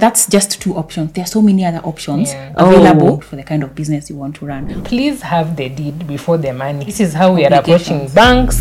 That's 0.00 0.26
just 0.26 0.62
two 0.62 0.74
options. 0.76 1.12
There 1.12 1.24
are 1.24 1.26
so 1.26 1.42
many 1.42 1.62
other 1.66 1.80
options 1.84 2.32
Yeah. 2.32 2.54
Oh. 2.56 2.70
available 2.74 3.18
Oh. 3.18 3.20
for 3.20 3.36
the 3.36 3.42
kind 3.42 3.62
of 3.62 3.74
business 3.74 4.08
you 4.08 4.16
want 4.16 4.34
to 4.36 4.46
run. 4.46 4.82
Please 4.82 5.20
have 5.20 5.56
the 5.56 5.68
deed 5.68 6.06
before 6.06 6.38
the 6.38 6.54
money. 6.54 6.86
This 6.86 7.00
is 7.00 7.12
how 7.12 7.34
we 7.34 7.44
are 7.44 7.52
approaching 7.52 8.08
banks. 8.08 8.60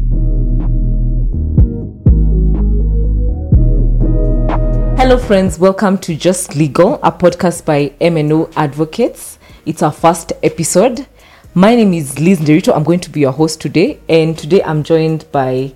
Hello, 4.99 5.17
friends. 5.17 5.57
Welcome 5.57 5.97
to 5.99 6.13
Just 6.13 6.57
Legal, 6.57 6.95
a 7.01 7.11
podcast 7.11 7.63
by 7.63 7.93
MNO 8.01 8.51
Advocates. 8.57 9.39
It's 9.65 9.81
our 9.81 9.93
first 9.93 10.33
episode. 10.43 11.07
My 11.53 11.73
name 11.73 11.93
is 11.93 12.19
Liz 12.19 12.39
Nerito. 12.41 12.75
I'm 12.75 12.83
going 12.83 12.99
to 12.99 13.09
be 13.09 13.21
your 13.21 13.31
host 13.31 13.61
today, 13.61 13.99
and 14.09 14.37
today 14.37 14.61
I'm 14.61 14.83
joined 14.83 15.31
by 15.31 15.73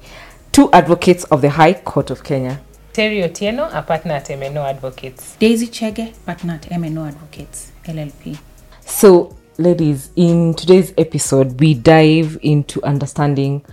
two 0.52 0.70
advocates 0.74 1.24
of 1.26 1.42
the 1.42 1.52
High 1.52 1.74
Court 1.74 2.12
of 2.12 2.26
Kenya. 2.26 2.60
Terry 2.94 3.24
Otieno, 3.24 3.74
a 3.74 3.82
partner 3.82 4.14
at 4.14 4.28
MNO 4.28 4.70
Advocates. 4.70 5.36
Daisy 5.38 5.66
Chege, 5.66 6.14
partner 6.28 6.54
at 6.54 6.70
MNO 6.70 7.08
Advocates, 7.08 7.72
LLP. 7.86 8.38
So, 8.82 9.36
ladies, 9.58 10.12
in 10.16 10.54
today's 10.54 10.94
episode, 11.00 11.60
we 11.60 11.74
dive 11.74 12.38
into 12.44 12.84
understanding 12.84 13.66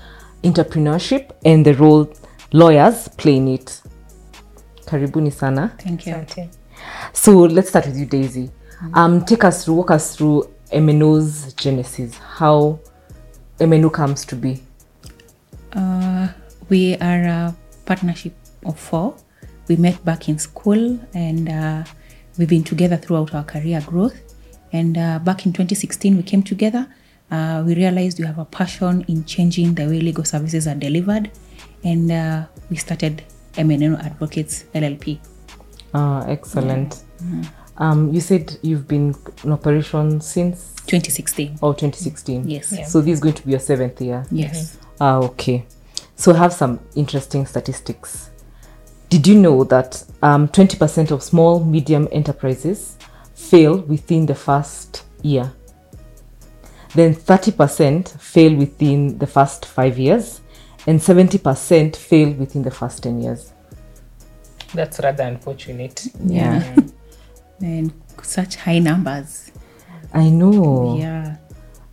entrepreneurship 0.43 1.33
and 1.45 1.67
the 1.67 1.75
role 1.75 2.11
lawyers 2.53 3.09
play 3.09 3.37
in 3.37 3.49
it. 3.49 3.83
Karibuni 4.87 5.31
sana. 5.31 5.75
Thank 5.79 6.07
you. 6.07 6.15
Asante. 6.15 6.49
So 7.13 7.41
let's 7.41 7.69
start 7.69 7.89
with 7.89 7.99
you, 7.99 8.07
Daisy. 8.07 8.51
Um, 8.95 9.27
take 9.27 9.45
us 9.45 9.67
through, 9.67 9.75
walk 9.75 9.91
us 9.91 10.17
through 10.17 10.51
MNO's 10.73 11.53
genesis, 11.53 12.17
how 12.17 12.81
MNO 13.59 13.93
comes 13.93 14.25
to 14.25 14.35
be. 14.35 14.63
Uh, 15.75 16.29
we 16.71 16.97
are 16.97 17.23
a 17.25 17.57
partnership 17.85 18.33
of 18.65 18.79
four. 18.79 19.17
We 19.69 19.77
met 19.77 20.05
back 20.05 20.29
in 20.29 20.39
school 20.39 20.99
and 21.15 21.49
uh, 21.49 21.85
we've 22.39 22.49
been 22.49 22.65
together 22.65 22.97
throughout 22.97 23.35
our 23.35 23.45
career 23.45 23.83
growth. 23.87 24.17
And 24.73 24.97
uh, 24.97 25.19
back 25.21 25.47
in 25.47 25.53
2016, 25.53 26.17
we 26.17 26.23
came 26.23 26.43
together. 26.43 26.87
Uh, 27.31 27.63
we 27.65 27.75
realized 27.75 28.19
we 28.19 28.27
have 28.27 28.39
a 28.39 28.45
passion 28.45 29.05
in 29.09 29.25
changing 29.25 29.75
the 29.75 29.87
way 29.87 30.01
legal 30.01 30.25
services 30.25 30.67
are 30.67 30.75
delivered. 30.75 31.31
And 31.85 32.11
uh, 32.11 32.47
we 32.69 32.77
started 32.77 33.23
MNO 33.55 34.05
Advocates 34.05 34.65
LLP. 34.75 35.19
Ah, 35.95 36.25
excellent. 36.27 37.03
Um, 37.79 38.13
you 38.13 38.21
said 38.21 38.59
you've 38.63 38.87
been 38.87 39.15
in 39.43 39.53
operation 39.53 40.21
since 40.21 40.75
2016. 40.87 41.59
oh 41.63 41.73
2016. 41.73 42.49
Yes. 42.49 42.73
Yeah. 42.73 42.85
So 42.85 43.01
this 43.01 43.15
is 43.15 43.21
going 43.21 43.35
to 43.35 43.45
be 43.45 43.53
your 43.53 43.61
seventh 43.61 44.01
year. 44.01 44.25
Yes. 44.31 44.79
Ah, 45.01 45.17
okay. 45.19 45.65
So 46.17 46.33
I 46.33 46.39
have 46.39 46.53
some 46.53 46.81
interesting 46.95 47.47
statistics. 47.47 48.30
Did 49.11 49.27
you 49.27 49.35
know 49.35 49.65
that 49.65 50.05
um, 50.23 50.47
20% 50.47 51.11
of 51.11 51.21
small 51.21 51.65
medium 51.65 52.07
enterprises 52.13 52.97
fail 53.35 53.79
within 53.79 54.25
the 54.25 54.37
first 54.37 55.03
year? 55.23 55.53
Then 56.95 57.17
30% 57.17 58.21
fail 58.21 58.55
within 58.55 59.19
the 59.19 59.27
first 59.27 59.67
five 59.67 59.99
years, 59.99 60.41
and 60.87 61.01
70% 61.01 61.97
fail 61.97 62.31
within 62.35 62.63
the 62.63 62.71
first 62.71 63.03
10 63.03 63.21
years. 63.21 63.53
That's 64.75 65.01
rather 65.01 65.25
unfortunate. 65.25 66.07
Yeah. 66.25 66.77
and 67.61 67.93
such 68.23 68.57
high 68.57 68.79
numbers. 68.79 69.51
I 70.15 70.31
know. 70.31 70.97
Yeah. 70.97 71.37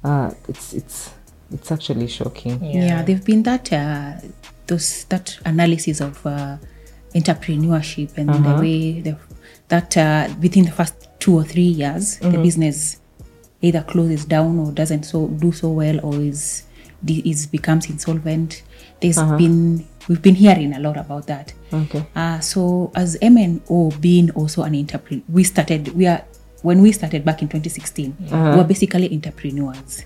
Uh, 0.04 0.32
it's 0.48 0.74
it's 0.74 1.12
it's 1.52 1.72
actually 1.72 2.08
shocking. 2.08 2.64
yeah, 2.64 3.02
they've 3.02 3.24
been 3.24 3.42
that 3.44 3.74
uh, 3.74 4.14
those 4.68 5.06
that 5.06 5.40
analysis 5.46 6.02
of 6.02 6.24
uh, 6.26 6.58
entrepreneurship 7.20 8.10
and 8.18 8.30
the 8.30 8.50
way 8.62 9.02
the, 9.02 9.14
that 9.68 9.98
uh, 9.98 10.28
within 10.42 10.66
the 10.66 10.72
first 10.72 10.96
two 11.20 11.34
or 11.40 11.44
three 11.44 11.72
years 11.82 12.04
the 12.20 12.38
business 12.48 12.78
either 13.62 13.82
closes 13.92 14.26
down 14.26 14.60
or 14.60 14.72
doesn't 14.72 15.04
so 15.04 15.28
do 15.28 15.52
so 15.52 15.68
well 15.72 15.98
or 16.06 16.14
is 16.22 16.64
is 17.08 17.48
becomes 17.48 17.84
insolvent 17.90 18.64
There's 19.02 19.18
been 19.38 19.86
we've 20.08 20.22
been 20.22 20.36
hearing 20.36 20.74
a 20.74 20.80
lot 20.80 20.98
about 20.98 21.28
that 21.28 21.54
Okay. 21.74 22.04
uh, 22.16 22.40
so 22.40 22.92
as 22.96 23.18
MNO 23.22 24.00
being 24.02 24.32
also 24.32 24.64
an 24.64 24.74
entrepreneur, 24.76 25.24
we 25.30 25.44
started, 25.44 25.90
we 26.00 26.08
are, 26.08 26.24
when 26.64 26.82
we 26.82 26.92
started 26.94 27.22
back 27.26 27.42
in 27.42 27.48
2016, 27.50 28.16
we 28.52 28.58
were 28.58 28.64
basically 28.64 29.12
entrepreneurs. 29.14 30.06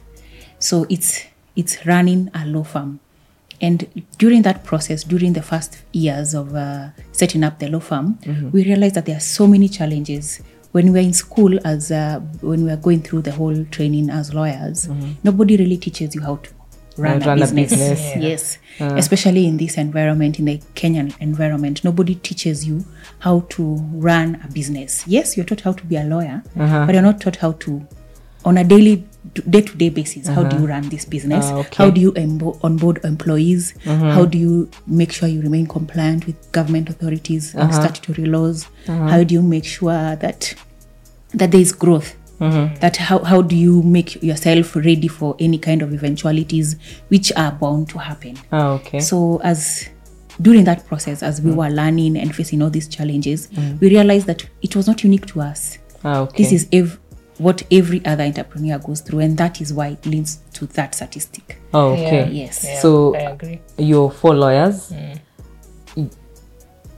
So 0.60 0.86
it's, 0.90 1.24
it's 1.56 1.86
running 1.86 2.30
a 2.34 2.46
law 2.48 2.64
firm. 2.64 3.00
And 3.62 3.88
during 4.18 4.42
that 4.42 4.64
process, 4.64 5.04
during 5.04 5.34
the 5.34 5.42
first 5.42 5.78
years 5.94 6.34
of 6.34 6.56
uh, 6.56 6.90
setting 7.12 7.44
up 7.44 7.60
the 7.60 7.70
law 7.70 7.80
firm, 7.80 8.18
we 8.52 8.64
realized 8.64 8.96
that 8.96 9.06
there 9.06 9.18
are 9.18 9.22
so 9.38 9.46
many 9.48 9.70
challenges. 9.70 10.42
When 10.72 10.94
we 10.94 11.00
are 11.00 11.04
in 11.04 11.14
school, 11.14 11.60
as 11.68 11.92
uh, 11.92 12.20
when 12.42 12.64
we 12.64 12.72
are 12.72 12.78
going 12.78 13.02
through 13.02 13.24
the 13.24 13.32
whole 13.32 13.66
training 13.66 14.10
as 14.10 14.34
lawyers, 14.34 14.88
nobody 15.24 15.58
really 15.58 15.78
teaches 15.78 16.16
you 16.16 16.22
how 16.22 16.38
to 16.38 16.50
run, 16.98 17.20
run 17.20 17.30
a 17.30 17.32
a 17.34 17.36
business. 17.36 17.70
business. 17.72 18.00
Yeah. 18.16 18.20
Yes, 18.20 18.58
especially 18.80 19.46
in 19.46 19.58
this 19.58 19.78
environment, 19.78 20.40
in 20.40 20.46
the 20.46 20.58
Kenyan 20.76 21.14
environment, 21.20 21.84
nobody 21.84 22.16
teaches 22.16 22.66
you 22.66 22.84
how 23.20 23.42
to 23.50 23.76
run 23.94 24.42
a 24.44 24.52
business. 24.52 25.06
Yes, 25.08 25.36
you're 25.38 25.46
taught 25.46 25.62
how 25.62 25.74
to 25.74 25.86
be 25.86 25.98
a 25.98 26.04
lawyer, 26.04 26.42
but 26.56 26.94
you're 26.94 27.04
not 27.04 27.22
taught 27.22 27.36
how 27.38 27.52
to, 27.54 27.86
on 28.46 28.58
a 28.58 28.64
daily, 28.64 29.06
day 29.50 29.62
to 29.62 29.76
day 29.78 29.90
basis, 29.90 30.28
how 30.28 30.44
do 30.44 30.56
you 30.56 30.64
uh-huh. 30.64 30.74
run 30.74 30.90
this 30.90 31.06
business? 31.06 31.46
Ah, 31.46 31.58
okay. 31.58 31.76
How 31.76 31.90
do 31.90 32.02
you 32.02 32.12
embo- 32.14 32.60
onboard 32.64 33.00
employees? 33.04 33.74
Uh-huh. 33.86 34.12
How 34.12 34.26
do 34.26 34.38
you 34.38 34.70
make 34.88 35.12
sure 35.12 35.30
you 35.30 35.42
remain 35.42 35.68
compliant 35.68 36.26
with 36.26 36.52
government 36.52 36.90
authorities 36.90 37.54
and 37.54 37.64
uh-huh. 37.64 37.82
statutory 37.82 38.26
laws? 38.28 38.68
How 38.88 39.24
do 39.24 39.34
you 39.34 39.42
make 39.42 39.66
sure 39.66 40.16
that 40.16 40.56
that 41.34 41.52
there 41.52 41.62
is 41.62 41.72
growth? 41.72 42.16
That 42.40 42.98
how, 42.98 43.20
how 43.20 43.44
do 43.44 43.56
you 43.56 43.84
make 43.84 44.22
yourself 44.24 44.76
ready 44.76 45.08
for 45.08 45.36
any 45.40 45.60
kind 45.60 45.84
of 45.84 45.94
eventualities 45.94 46.76
which 47.10 47.32
are 47.34 47.52
bound 47.52 47.90
to 47.90 48.00
happen? 48.00 48.36
Ah, 48.52 48.70
okay. 48.70 49.00
So 49.00 49.40
as 49.44 49.88
during 50.42 50.64
that 50.64 50.88
process, 50.88 51.22
as 51.22 51.40
we 51.40 51.52
mm. 51.52 51.56
were 51.58 51.70
learning 51.70 52.18
and 52.18 52.36
facing 52.36 52.64
all 52.64 52.72
these 52.72 52.88
challenges, 52.88 53.48
mm. 53.50 53.80
we 53.80 53.90
realized 53.90 54.26
that 54.26 54.44
it 54.64 54.76
was 54.76 54.88
not 54.88 55.04
unique 55.04 55.28
to 55.28 55.42
us. 55.42 55.78
ah, 56.04 56.22
okay. 56.22 56.44
This 56.44 56.52
is 56.52 56.68
ev- 56.72 57.00
what 57.42 57.64
every 57.72 58.06
other 58.06 58.24
entrepreneur 58.24 58.78
goes 58.78 59.02
through, 59.02 59.20
and 59.20 59.38
that 59.38 59.62
is 59.62 59.74
why 59.74 59.88
it 59.90 60.06
leads 60.06 60.38
to 60.54 60.66
that 60.68 60.94
statistic. 60.96 61.58
oh, 61.74 61.92
okay. 61.94 62.26
Yeah. 62.26 62.30
Yes. 62.44 62.64
Yeah, 62.64 62.80
So- 62.80 63.16
I 63.16 63.20
agree. 63.32 63.62
You're 63.78 64.12
four 64.12 64.36
lawyers. 64.36 64.94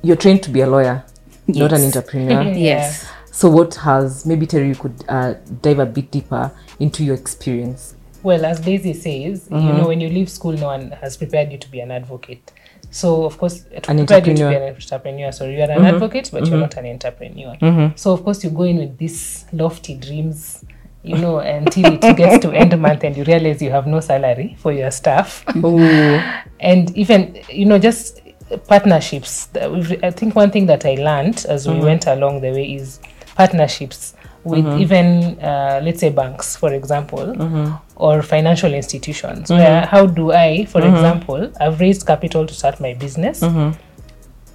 You're 0.01 0.17
trained 0.17 0.43
to 0.43 0.49
be 0.51 0.61
a 0.61 0.67
lawyer, 0.67 1.03
not 1.47 1.71
an 1.73 1.83
entrepreneur. 1.85 2.43
Yes. 2.57 3.07
so, 3.31 3.49
what 3.49 3.75
has 3.75 4.25
maybe 4.25 4.45
Terry, 4.45 4.67
you 4.67 4.75
could 4.75 5.03
uh, 5.07 5.35
dive 5.61 5.79
a 5.79 5.85
bit 5.85 6.11
deeper 6.11 6.51
into 6.79 7.03
your 7.05 7.15
experience? 7.15 7.95
Well, 8.21 8.45
as 8.45 8.59
Daisy 8.59 8.93
says, 8.93 9.47
you 9.51 9.57
know, 9.57 9.87
when 9.87 9.99
you 10.01 10.09
leave 10.09 10.29
school, 10.29 10.53
no 10.53 10.67
one 10.67 10.91
has 10.91 11.17
prepared 11.17 11.51
you 11.51 11.57
to 11.57 11.69
be 11.71 11.79
an 11.81 11.91
advocate. 11.91 12.51
So, 12.93 13.25
of 13.25 13.39
course, 13.39 13.63
to 13.63 13.89
An 13.91 13.97
you 13.97 14.05
to 14.05 14.21
be 14.21 14.41
an 14.41 14.75
entrepreneur. 14.75 15.31
So, 15.31 15.45
you 15.45 15.59
are 15.61 15.71
an 15.71 15.83
advocate, 15.83 16.29
but 16.31 16.45
you're 16.45 16.59
not 16.59 16.77
an 16.77 16.85
entrepreneur. 16.85 17.55
So, 17.95 18.11
of 18.13 18.23
course, 18.23 18.43
you 18.43 18.51
go 18.51 18.63
in 18.63 18.77
with 18.77 18.97
these 18.99 19.45
lofty 19.51 19.95
dreams, 19.95 20.63
you 21.01 21.17
know, 21.17 21.39
until 21.39 21.91
it 21.93 22.01
gets 22.17 22.43
to 22.45 22.51
end 22.51 22.79
month 22.79 23.03
and 23.03 23.17
you 23.17 23.23
realize 23.23 23.63
you 23.63 23.71
have 23.71 23.87
no 23.87 23.99
salary 23.99 24.55
for 24.59 24.71
your 24.71 24.91
staff. 24.91 25.43
And 26.59 26.95
even 26.95 27.37
you 27.49 27.65
know 27.65 27.77
just 27.79 28.21
partnerships. 28.67 29.49
I 29.55 30.11
think 30.11 30.35
one 30.35 30.51
thing 30.51 30.67
that 30.67 30.85
i 30.85 30.93
learned 30.95 31.45
as 31.49 31.67
we 31.67 31.79
went 31.79 32.07
along 32.07 32.41
the 32.41 32.51
way 32.51 32.75
is 32.75 32.99
partnerships 33.35 34.13
with 34.43 34.65
mm-hmm. 34.65 34.81
even 34.81 35.39
uh, 35.39 35.79
let's 35.83 35.99
say 35.99 36.09
banks 36.09 36.55
for 36.55 36.73
example 36.73 37.25
mm-hmm. 37.25 37.73
or 37.95 38.21
financial 38.21 38.73
institutions 38.73 39.49
mm-hmm. 39.49 39.61
where 39.61 39.85
how 39.85 40.05
do 40.05 40.31
i 40.31 40.65
for 40.65 40.81
example 40.81 41.51
i've 41.61 41.79
raised 41.79 42.05
capital 42.05 42.45
to 42.45 42.53
start 42.53 42.79
my 42.79 42.93
business 42.93 43.41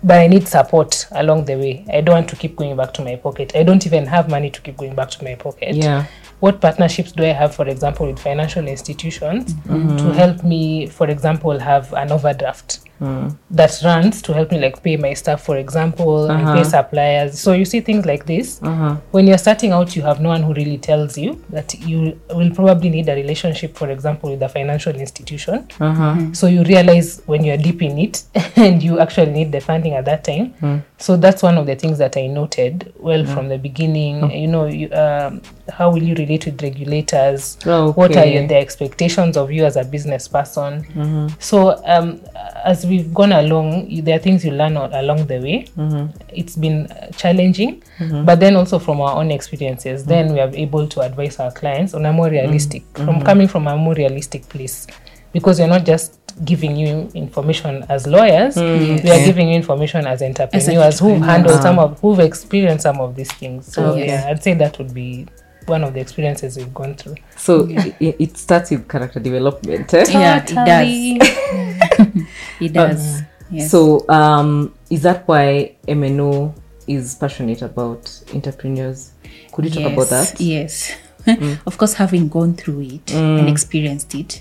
but 0.03 0.19
I 0.19 0.27
need 0.29 0.47
support 0.47 1.07
along 1.13 1.47
the 1.47 1.57
way. 1.57 1.85
I 1.93 2.01
don't 2.01 2.15
want 2.15 2.29
to 2.31 2.37
keep 2.37 2.57
going 2.57 2.77
back 2.77 2.95
to 2.95 3.03
my 3.03 3.17
pocket. 3.17 3.53
I 3.55 3.63
don't 3.63 3.85
even 3.85 4.07
have 4.07 4.31
money 4.31 4.51
to 4.51 4.61
keep 4.61 4.77
going 4.77 4.95
back 4.95 5.11
to 5.11 5.25
my 5.25 5.35
pocket. 5.35 5.75
Yeah. 5.75 6.07
What 6.41 6.61
partnerships 6.61 7.11
do 7.11 7.25
I 7.25 7.33
have, 7.33 7.55
for 7.55 7.67
example, 7.67 8.07
with 8.07 8.19
financial 8.19 8.69
institutions 8.69 9.55
to 9.65 10.13
help 10.13 10.45
me, 10.45 10.87
for 10.87 11.09
example, 11.09 11.59
have 11.59 11.93
an 11.95 12.13
overdraft 12.13 12.81
that 13.01 13.79
runs 13.85 14.21
to 14.23 14.35
help 14.35 14.51
me 14.51 14.59
like 14.59 14.83
pay 14.83 14.97
my 14.97 15.15
staff, 15.15 15.43
for 15.43 15.57
example, 15.57 16.31
and 16.31 16.45
pay 16.45 16.61
uh-huh. 16.61 16.65
suppliers. 16.65 17.39
So 17.41 17.53
you 17.53 17.65
see 17.65 17.81
things 17.81 18.07
like 18.07 18.27
this. 18.27 18.61
Uh-huh. 18.63 18.97
When 19.11 19.27
you're 19.27 19.39
starting 19.39 19.73
out, 19.73 19.95
you 19.95 20.03
have 20.03 20.21
no 20.21 20.31
one 20.31 20.43
who 20.43 20.53
really 20.55 20.79
tells 20.79 21.17
you 21.17 21.43
that 21.51 21.75
you 21.81 22.19
will 22.31 22.51
probably 22.55 22.91
need 22.91 23.09
a 23.09 23.15
relationship, 23.15 23.77
for 23.77 23.91
example, 23.91 24.31
with 24.31 24.43
a 24.43 24.49
financial 24.49 24.95
institution. 24.95 25.69
Uh-huh. 25.81 26.15
Mm-hmm. 26.15 26.33
So 26.33 26.47
you 26.47 26.65
realize 26.65 27.23
when 27.27 27.45
you're 27.45 27.57
deep 27.57 27.83
in 27.83 27.99
it 27.99 28.25
and 28.57 28.83
you 28.83 28.99
actually 28.99 29.33
need 29.33 29.53
the 29.53 29.61
funding 29.61 29.95
at 29.95 30.05
that 30.07 30.25
time. 30.25 30.55
Mm. 30.61 30.83
So 30.99 31.17
that's 31.17 31.43
one 31.43 31.57
of 31.59 31.67
the 31.67 31.77
things 31.77 31.99
that 31.99 32.17
I 32.17 32.27
noted 32.27 32.93
well 32.97 33.25
mm. 33.25 33.35
from 33.35 33.49
the 33.49 33.59
beginning. 33.59 34.23
Mm. 34.23 34.41
You 34.41 34.47
know, 34.49 34.67
you, 34.67 34.93
um, 34.93 35.43
how 35.69 35.91
will 35.91 36.03
you 36.03 36.15
relate 36.15 36.47
with 36.47 36.63
regulators? 36.63 37.59
What 37.65 38.17
are 38.17 38.27
your, 38.27 38.47
the 38.47 38.57
expectations 38.57 39.37
of 39.37 39.53
you 39.53 39.65
as 39.65 39.77
a 39.77 39.85
business 39.85 40.27
person? 40.27 40.85
Mm-hmm. 40.85 41.29
So 41.39 41.81
um, 41.85 42.21
as 42.65 42.87
we've 42.89 43.13
gone 43.15 43.33
along, 43.33 44.03
there 44.03 44.17
are 44.17 44.19
things 44.19 44.45
you 44.45 44.53
learn 44.53 44.77
along 44.77 45.27
the 45.27 45.39
way. 45.41 45.67
Mm-hmm. 45.77 46.17
It's 46.31 46.57
been 46.57 46.87
uh, 46.87 47.11
challenging, 47.13 47.83
mm-hmm. 47.99 48.25
but 48.25 48.41
then 48.41 48.57
also 48.57 48.79
from 48.79 49.01
our 49.01 49.17
own 49.17 49.31
experiences, 49.31 50.05
then 50.05 50.27
mm-hmm. 50.27 50.35
we 50.35 50.41
are 50.41 50.51
able 50.55 50.87
to 50.89 51.01
advise 51.01 51.39
our 51.39 51.53
clients 51.53 51.95
on 51.95 52.07
a 52.07 52.13
more 52.13 52.29
realistic, 52.31 52.85
from 52.95 53.23
coming 53.23 53.49
from 53.49 53.67
a 53.67 53.77
more 53.77 53.95
realistic 53.95 54.49
place, 54.49 54.87
because 55.33 55.61
we're 55.61 55.69
not 55.69 55.85
just 55.85 56.19
giving 56.45 56.77
you 56.77 57.11
information 57.15 57.85
as 57.89 58.07
lawyers, 58.07 58.57
we 58.57 59.11
are 59.11 59.25
giving 59.25 59.49
you 59.49 59.57
information 59.57 60.07
as 60.07 60.23
entrepreneurs 60.23 61.01
who've 61.01 61.21
handled 61.21 61.57
ah. 61.57 61.61
some 61.61 61.79
of, 61.79 61.99
who've 62.01 62.21
experienced 62.21 62.85
some 62.85 63.01
of 63.01 63.17
these 63.17 63.33
things. 63.33 63.73
So 63.73 63.87
Okay. 63.93 64.07
yeah, 64.07 64.27
I'd 64.29 64.43
say 64.43 64.55
that 64.55 64.79
would 64.79 64.95
be 64.95 65.27
one 65.67 65.85
of 65.85 65.95
the 65.95 66.01
experiences 66.01 66.57
we've 66.57 66.73
gone 66.73 66.95
through. 66.95 67.17
So 67.37 67.67
it, 67.69 68.17
it 68.19 68.37
starts 68.37 68.71
with 68.71 68.89
character 68.89 69.21
development. 69.21 69.93
eh? 69.95 70.05
Yeah, 70.09 70.45
it 70.47 70.55
does. 70.55 72.27
It 72.61 72.73
does. 72.73 73.23
yes. 73.51 73.71
So 73.71 74.09
um, 74.09 74.75
is 74.91 75.03
that 75.03 75.27
why 75.29 75.77
MNO 75.87 76.55
is 76.87 77.15
passionate 77.15 77.63
about 77.63 78.11
entrepreneurs? 78.35 79.13
Could 79.53 79.67
you 79.67 79.83
talk 79.83 79.93
about 79.93 80.09
that? 80.09 80.41
Yes. 80.41 80.95
of 81.67 81.77
course, 81.77 81.95
having 81.95 82.29
gone 82.29 82.55
through 82.55 82.81
it 82.83 83.13
and 83.13 83.49
experienced 83.49 84.15
it, 84.15 84.41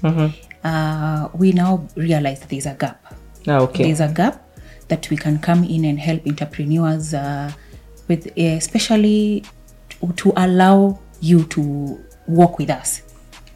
uh, 0.63 1.29
we 1.33 1.51
now 1.51 1.87
realize 1.95 2.39
that 2.39 2.49
there's 2.49 2.65
a 2.65 2.73
gap. 2.75 3.13
Ah, 3.47 3.59
okay. 3.59 3.83
There's 3.83 3.99
a 4.01 4.11
gap 4.11 4.43
that 4.87 5.09
we 5.09 5.17
can 5.17 5.39
come 5.39 5.63
in 5.63 5.85
and 5.85 5.99
help 5.99 6.25
entrepreneurs 6.25 7.13
uh, 7.13 7.51
with, 8.07 8.27
uh, 8.27 8.31
especially 8.57 9.43
to, 9.89 10.13
to 10.13 10.33
allow 10.37 10.99
you 11.19 11.43
to 11.45 11.99
work 12.27 12.57
with 12.57 12.69
us. 12.69 13.01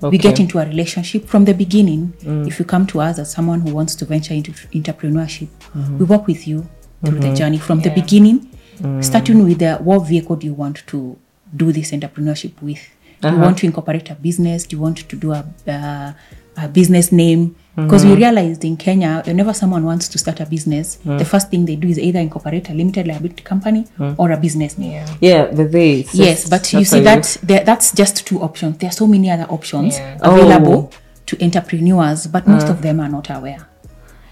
We 0.10 0.18
get 0.18 0.40
into 0.40 0.60
a 0.60 0.66
relationship 0.66 1.28
from 1.28 1.46
the 1.46 1.54
beginning. 1.54 2.14
Mm. 2.22 2.48
If 2.48 2.60
you 2.60 2.66
come 2.66 2.88
to 2.88 3.02
us 3.02 3.20
as 3.20 3.32
someone 3.32 3.62
who 3.62 3.74
wants 3.74 3.96
to 3.96 4.06
venture 4.06 4.34
into 4.34 4.52
entrepreneurship, 4.52 5.48
mm-hmm. 5.48 6.00
we 6.00 6.06
work 6.06 6.28
with 6.28 6.48
you 6.48 6.68
through 7.06 7.20
the 7.20 7.28
mm-hmm. 7.28 7.36
journey 7.36 7.58
from 7.58 7.82
the 7.82 7.90
beginning, 7.90 8.50
mm. 8.80 9.04
starting 9.04 9.44
with 9.44 9.60
the, 9.60 9.76
what 9.78 10.00
vehicle 10.00 10.36
do 10.36 10.48
you 10.48 10.54
want 10.54 10.84
to 10.88 11.18
do 11.56 11.72
this 11.72 11.92
entrepreneurship 11.92 12.60
with? 12.62 12.82
Do 13.22 13.28
you 13.28 13.34
uh-huh. 13.36 13.44
want 13.44 13.58
to 13.60 13.66
incorporate 13.68 14.10
a 14.10 14.16
business? 14.16 14.66
Do 14.66 14.76
you 14.76 14.82
want 14.82 14.98
to 14.98 15.16
do 15.16 15.34
a, 15.34 15.46
uh, 15.68 16.14
a 16.58 16.68
business 16.68 17.12
name? 17.12 17.56
Because 17.76 18.04
we 18.06 18.16
realized 18.16 18.66
in 18.66 18.76
Kenya, 18.76 19.24
whenever 19.26 19.54
someone 19.54 19.86
wants 19.86 20.10
to 20.10 20.18
start 20.18 20.40
a 20.42 20.46
business, 20.46 20.96
the 21.06 21.24
first 21.26 21.50
thing 21.50 21.66
they 21.66 21.78
do 21.78 21.88
is 21.88 21.98
either 21.98 22.20
incorporate 22.20 22.70
a 22.70 22.74
limited 22.74 23.08
liability 23.08 23.44
company 23.44 23.86
or 24.18 24.32
a 24.32 24.38
business 24.38 24.78
name. 24.78 24.92
Yeah. 24.92 25.16
Yeah, 25.22 25.46
but 25.56 25.72
they. 25.72 26.00
it's 26.02 26.14
Yes, 26.14 26.50
but 26.50 26.72
you 26.74 26.84
see 26.84 27.00
that 27.02 27.38
there, 27.44 27.64
that's 27.64 27.94
just 27.94 28.28
two 28.28 28.42
options. 28.42 28.78
There 28.80 28.90
are 28.90 28.94
so 28.94 29.08
many 29.08 29.32
other 29.32 29.46
options 29.46 29.98
Yeah. 29.98 30.18
available 30.22 30.92
Oh. 30.94 30.98
to 31.28 31.44
entrepreneurs, 31.44 32.28
but 32.28 32.46
most 32.48 32.68
of 32.68 32.82
them 32.82 33.00
are 33.00 33.10
not 33.10 33.30
aware. 33.30 33.68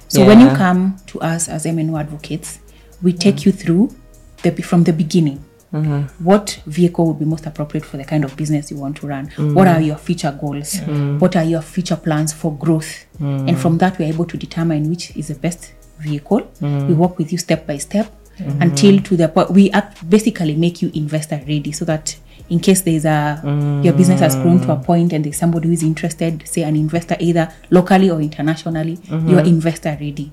So 0.09 0.25
when 0.25 0.41
you 0.41 0.49
come 0.49 0.97
to 1.07 1.21
us 1.21 1.47
as 1.47 1.65
MNO 1.65 1.97
advocates, 1.99 2.59
we 3.01 3.13
take 3.13 3.45
you 3.45 3.51
through 3.53 3.95
the 4.43 4.51
from 4.61 4.83
the 4.83 4.91
beginning. 4.93 5.39
Mm-hmm. 5.73 6.23
What 6.23 6.61
vehicle 6.65 7.07
would 7.07 7.19
be 7.19 7.25
most 7.25 7.45
appropriate 7.45 7.85
for 7.85 7.97
the 7.97 8.03
kind 8.03 8.23
of 8.23 8.35
business 8.35 8.71
you 8.71 8.77
want 8.77 8.97
to 8.97 9.07
run? 9.07 9.27
Mm. 9.29 9.53
What 9.53 9.67
are 9.67 9.79
your 9.79 9.97
future 9.97 10.35
goals? 10.39 10.73
Mm. 10.73 11.19
What 11.19 11.35
are 11.35 11.43
your 11.43 11.61
future 11.61 11.95
plans 11.95 12.33
for 12.33 12.55
growth? 12.55 13.05
Mm. 13.19 13.49
And 13.49 13.59
from 13.59 13.77
that, 13.77 13.99
we're 13.99 14.09
able 14.09 14.25
to 14.25 14.37
determine 14.37 14.89
which 14.89 15.15
is 15.15 15.27
the 15.27 15.35
best 15.35 15.73
vehicle. 15.99 16.49
We 16.61 16.93
work 16.93 17.17
with 17.17 17.31
you 17.31 17.37
step 17.37 17.67
by 17.67 17.77
step 17.77 18.11
mm-hmm. 18.39 18.61
until 18.61 18.99
to 19.01 19.17
the 19.17 19.27
point 19.27 19.51
we 19.51 19.71
basically 20.07 20.55
make 20.55 20.81
you 20.81 20.89
investor 20.93 21.41
ready 21.47 21.71
so 21.71 21.85
that 21.85 22.15
in 22.49 22.59
case 22.59 22.81
there's 22.81 23.05
a 23.05 23.41
your 23.83 23.93
business 23.93 24.21
has 24.21 24.35
grown 24.35 24.59
to 24.61 24.71
a 24.71 24.75
point 24.77 25.13
and 25.13 25.23
there's 25.23 25.37
somebody 25.37 25.67
who 25.67 25.73
is 25.73 25.83
interested, 25.83 26.47
say 26.47 26.63
an 26.63 26.75
investor 26.75 27.15
either 27.19 27.53
locally 27.69 28.09
or 28.09 28.21
internationally, 28.21 28.97
mm-hmm. 28.97 29.29
you're 29.29 29.41
investor 29.41 29.95
ready. 29.99 30.31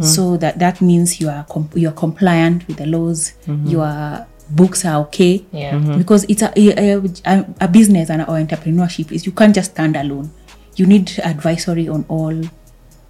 So 0.00 0.36
that 0.36 0.58
that 0.58 0.80
means 0.80 1.20
you 1.20 1.28
are 1.28 1.44
com- 1.44 1.70
you're 1.74 1.92
compliant 1.92 2.66
with 2.68 2.76
the 2.76 2.86
laws. 2.86 3.32
Your 3.46 4.26
books 4.50 4.84
are 4.84 5.00
okay. 5.02 5.44
Yeah. 5.52 5.72
Mm-hmm. 5.72 5.98
Because 5.98 6.24
it's 6.24 6.42
a, 6.42 6.52
a, 6.56 7.00
a, 7.24 7.46
a 7.62 7.68
business 7.68 8.10
and 8.10 8.22
or 8.22 8.38
entrepreneurship 8.38 9.12
is 9.12 9.26
you 9.26 9.32
can't 9.32 9.54
just 9.54 9.72
stand 9.72 9.96
alone. 9.96 10.30
You 10.76 10.86
need 10.86 11.12
advisory 11.22 11.88
on 11.88 12.04
all 12.08 12.34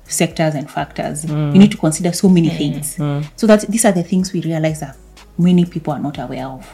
sectors 0.05 0.55
and 0.55 0.71
factors. 0.71 1.25
You 1.25 1.31
mm. 1.31 1.53
need 1.53 1.71
to 1.73 1.77
consider 1.77 2.13
so 2.13 2.29
many 2.29 2.51
mm. 2.51 2.57
things. 2.57 2.97
Mm. 2.97 3.31
So 3.37 3.47
that 3.47 3.61
these 3.69 3.85
are 3.85 3.93
the 3.93 4.03
things 4.03 4.33
we 4.33 4.41
realize 4.41 4.81
that 4.81 4.97
many 5.39 5.65
people 5.65 5.93
are 5.93 6.01
not 6.01 6.19
aware 6.19 6.47
of. 6.47 6.67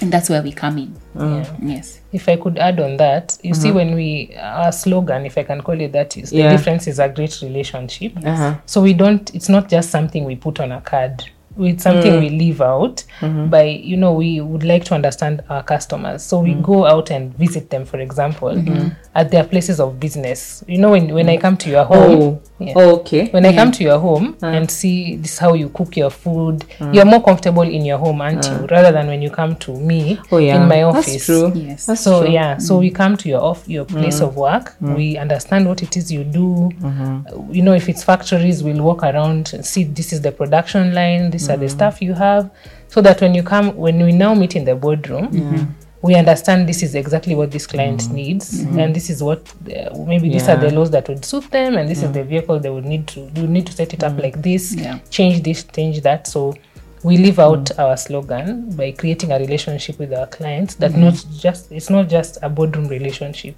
And 0.00 0.12
that's 0.12 0.30
where 0.30 0.42
we 0.42 0.52
come 0.52 0.78
in. 0.78 0.96
Yeah. 1.14 1.56
Yes. 1.60 2.00
If 2.12 2.28
I 2.28 2.36
could 2.36 2.56
add 2.56 2.78
on 2.78 2.96
that, 2.98 3.36
you 3.42 3.52
see, 3.52 3.68
mm-hmm. 3.68 3.76
when 3.76 3.94
we 3.96 4.34
our 4.38 4.70
slogan, 4.70 5.26
if 5.26 5.36
I 5.36 5.42
can 5.42 5.60
call 5.60 5.80
it 5.80 5.92
that, 5.92 6.16
is 6.16 6.32
Yeah. 6.32 6.50
the 6.50 6.56
difference 6.56 6.86
is 6.86 7.00
a 7.00 7.08
great 7.08 7.40
relationship. 7.42 8.12
Uh-huh. 8.24 8.54
So 8.66 8.80
we 8.80 8.94
don't. 8.94 9.34
It's 9.34 9.48
not 9.48 9.68
just 9.68 9.90
something 9.90 10.24
we 10.24 10.36
put 10.36 10.60
on 10.60 10.70
a 10.70 10.80
card. 10.80 11.24
It's 11.58 11.82
something 11.82 12.12
mm. 12.12 12.20
we 12.20 12.28
leave 12.30 12.60
out 12.60 13.04
mm-hmm. 13.20 13.48
by 13.48 13.64
you 13.64 13.96
know 13.96 14.12
we 14.12 14.40
would 14.40 14.64
like 14.64 14.84
to 14.84 14.94
understand 14.94 15.42
our 15.48 15.62
customers. 15.62 16.22
So 16.22 16.40
we 16.40 16.54
mm. 16.54 16.62
go 16.62 16.86
out 16.86 17.10
and 17.10 17.34
visit 17.36 17.70
them, 17.70 17.84
for 17.84 17.98
example, 18.00 18.48
mm-hmm. 18.50 18.88
at 19.14 19.30
their 19.30 19.44
places 19.44 19.80
of 19.80 19.98
business. 20.00 20.64
You 20.66 20.78
know, 20.78 20.90
when 20.90 21.12
when 21.14 21.28
I 21.28 21.36
mm. 21.36 21.40
come 21.40 21.56
to 21.58 21.70
your 21.70 21.84
home, 21.84 21.98
Oh, 21.98 22.40
Yeah. 22.60 22.72
oh, 22.76 22.96
okay. 23.00 23.28
when 23.30 23.46
I 23.46 23.52
come 23.54 23.70
to 23.72 23.84
your 23.84 23.98
home 24.00 24.36
uh. 24.42 24.46
and 24.46 24.70
see 24.70 25.16
this 25.16 25.38
how 25.38 25.54
you 25.54 25.68
cook 25.68 25.96
your 25.96 26.10
food, 26.10 26.64
you're 26.92 27.04
more 27.04 27.22
comfortable 27.22 27.62
in 27.62 27.84
your 27.84 27.98
home, 27.98 28.20
aren't 28.20 28.48
uh. 28.48 28.52
you? 28.60 28.66
Rather 28.66 28.92
than 28.92 29.06
when 29.06 29.22
you 29.22 29.30
come 29.30 29.54
to 29.56 29.72
me 29.72 30.18
Oh, 30.32 30.38
yeah. 30.38 30.60
in 30.60 30.68
my 30.68 30.82
office 30.82 31.06
That's 31.06 31.30
office. 31.30 31.52
true. 31.52 31.60
Yes. 31.60 31.86
That's 31.86 32.00
so 32.00 32.22
true. 32.22 32.32
yeah, 32.32 32.58
so 32.58 32.78
we 32.78 32.90
come 32.90 33.16
to 33.16 33.28
your 33.28 33.40
off 33.40 33.68
your 33.68 33.84
place 33.84 34.20
of 34.20 34.36
work. 34.36 34.74
We 34.80 35.16
understand 35.16 35.66
what 35.68 35.82
it 35.82 35.96
is 35.96 36.10
you 36.10 36.24
do. 36.24 36.70
Uh, 36.84 37.20
You 37.50 37.62
know, 37.62 37.74
if 37.74 37.88
it's 37.88 38.02
factories, 38.04 38.62
we'll 38.62 38.82
walk 38.82 39.02
around 39.02 39.50
and 39.54 39.64
see 39.64 39.84
this 39.84 40.12
is 40.12 40.20
the 40.22 40.32
production 40.32 40.94
line. 40.94 41.30
These 41.48 41.56
are 41.56 41.60
the 41.60 41.68
stuff 41.68 42.02
you 42.02 42.14
have, 42.14 42.50
so 42.88 43.00
that 43.00 43.20
when 43.20 43.34
you 43.34 43.42
come, 43.42 43.74
when 43.76 44.02
we 44.02 44.12
now 44.12 44.34
meet 44.34 44.56
in 44.56 44.64
the 44.64 44.74
boardroom. 44.74 45.74
We 46.00 46.14
understand 46.14 46.68
this 46.68 46.84
is 46.84 46.94
exactly 46.94 47.34
what 47.34 47.50
this 47.50 47.66
client 47.66 48.02
mm. 48.02 48.12
needs, 48.12 48.62
mm-hmm. 48.62 48.78
and 48.78 48.94
this 48.94 49.10
is 49.10 49.20
what 49.20 49.52
uh, 49.66 49.98
maybe 50.06 50.28
these 50.28 50.48
are 50.48 50.56
the 50.56 50.72
laws 50.72 50.92
that 50.92 51.08
would 51.08 51.24
suit 51.24 51.50
them, 51.50 51.76
and 51.76 51.88
this 51.88 52.04
is 52.04 52.12
the 52.12 52.22
vehicle 52.22 52.60
they 52.60 52.70
would 52.70 52.84
need 52.84 53.08
to. 53.08 53.28
You 53.34 53.48
need 53.48 53.66
to 53.66 53.72
set 53.72 53.92
it 53.92 54.04
up 54.04 54.12
mm. 54.12 54.22
like 54.22 54.40
this, 54.40 54.74
Yeah. 54.76 55.00
change 55.10 55.42
this, 55.42 55.64
change 55.64 56.02
that. 56.02 56.28
So 56.28 56.54
we 57.02 57.16
live 57.16 57.38
out 57.38 57.64
mm. 57.64 57.78
our 57.78 57.96
slogan 57.96 58.70
by 58.76 58.92
creating 58.92 59.32
a 59.32 59.38
relationship 59.38 59.98
with 59.98 60.12
our 60.12 60.26
clients 60.26 60.74
that 60.76 60.94
not 60.96 61.24
just 61.36 61.70
it's 61.70 61.90
not 61.90 62.08
just 62.08 62.38
a 62.42 62.48
boardroom 62.48 62.88
relationship 62.88 63.56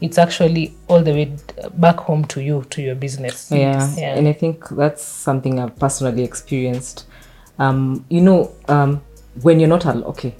it's 0.00 0.18
actually 0.18 0.74
all 0.88 1.02
the 1.02 1.12
way 1.12 1.36
back 1.74 1.96
home 1.96 2.24
to 2.24 2.42
you 2.42 2.64
to 2.70 2.82
your 2.82 2.94
business 2.94 3.50
yeah. 3.50 3.94
Yeah. 3.96 4.16
and 4.16 4.28
i 4.28 4.32
think 4.32 4.68
that's 4.70 5.02
something 5.02 5.58
i've 5.58 5.76
personally 5.78 6.24
experienced 6.24 7.06
um 7.58 8.04
you 8.08 8.20
know 8.20 8.50
um 8.68 9.00
when 9.42 9.58
you're 9.60 9.68
not 9.68 9.84
a 9.86 9.92
okay 10.06 10.34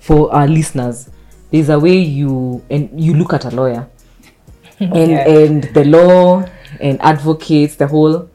for 0.00 0.32
our 0.34 0.46
listeners 0.48 1.08
there's 1.50 1.68
a 1.68 1.78
way 1.78 1.96
you 1.98 2.62
and 2.70 2.88
you 3.00 3.14
look 3.14 3.32
at 3.34 3.44
a 3.44 3.50
lawyer. 3.50 3.86
And 4.80 5.10
Yeah. 5.10 5.28
and 5.28 5.62
the 5.74 5.84
law 5.84 6.44
and 6.80 7.00
advocates 7.02 7.76
the 7.76 7.86
whole 7.86 8.28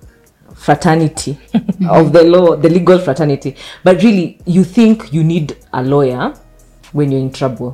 fraternity 0.56 1.38
of 1.90 2.14
the 2.14 2.24
law 2.24 2.56
the 2.56 2.70
legal 2.70 3.00
fraternity. 3.00 3.56
But 3.84 4.02
really 4.04 4.40
you 4.46 4.64
think 4.64 5.12
you 5.12 5.24
need 5.24 5.58
a 5.74 5.84
lawyer 5.84 6.34
when 6.94 7.12
you're 7.12 7.20
in 7.22 7.32
trouble. 7.32 7.74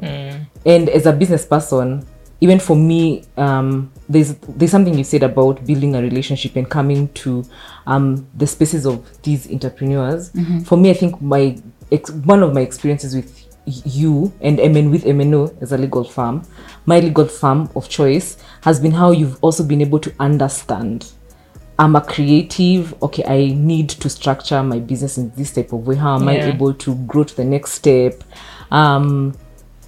And 0.65 0.89
as 0.89 1.05
a 1.05 1.11
business 1.13 1.45
person 1.45 2.05
even 2.43 2.59
for 2.59 2.75
me 2.75 3.23
um, 3.37 3.89
there's 4.09 4.35
there's 4.57 4.71
something 4.71 4.97
you 4.97 5.03
said 5.03 5.23
about 5.23 5.65
building 5.65 5.95
a 5.95 6.01
relationship 6.01 6.55
and 6.57 6.69
coming 6.69 7.07
to 7.13 7.43
um, 7.87 8.27
the 8.35 8.45
spaces 8.45 8.85
of 8.85 8.97
these 9.23 9.49
entrepreneurs 9.51 10.31
for 10.65 10.77
me 10.77 10.89
i 10.89 10.93
think 10.93 11.21
my 11.21 11.57
ex- 11.91 12.11
one 12.11 12.43
of 12.43 12.53
my 12.53 12.61
experiences 12.61 13.15
with 13.15 13.39
you 13.65 14.33
and 14.41 14.57
MN 14.57 14.91
with 14.91 15.05
MNO 15.05 15.61
as 15.61 15.71
a 15.71 15.77
legal 15.77 16.03
firm, 16.03 16.45
my 16.85 16.99
legal 16.99 17.25
firm 17.25 17.69
of 17.77 17.87
choice 17.87 18.35
has 18.61 18.77
been 18.77 18.91
how 18.91 19.11
you've 19.11 19.41
also 19.41 19.63
been 19.63 19.79
able 19.79 19.99
to 19.99 20.13
understand 20.19 21.13
I'm 21.79 21.95
a 21.95 22.01
creative. 22.01 22.93
Okay, 23.01 23.23
I 23.25 23.53
need 23.55 23.89
to 23.89 24.09
structure 24.09 24.61
my 24.61 24.79
business 24.79 25.17
in 25.17 25.31
this 25.35 25.51
type 25.53 25.73
of 25.73 25.87
way. 25.87 25.95
How 25.95 26.15
am 26.15 26.27
I 26.27 26.35
able 26.53 26.73
to 26.75 26.95
grow 27.07 27.23
to 27.23 27.35
the 27.35 27.43
next 27.43 27.71
step? 27.71 28.23
Um, 28.69 29.33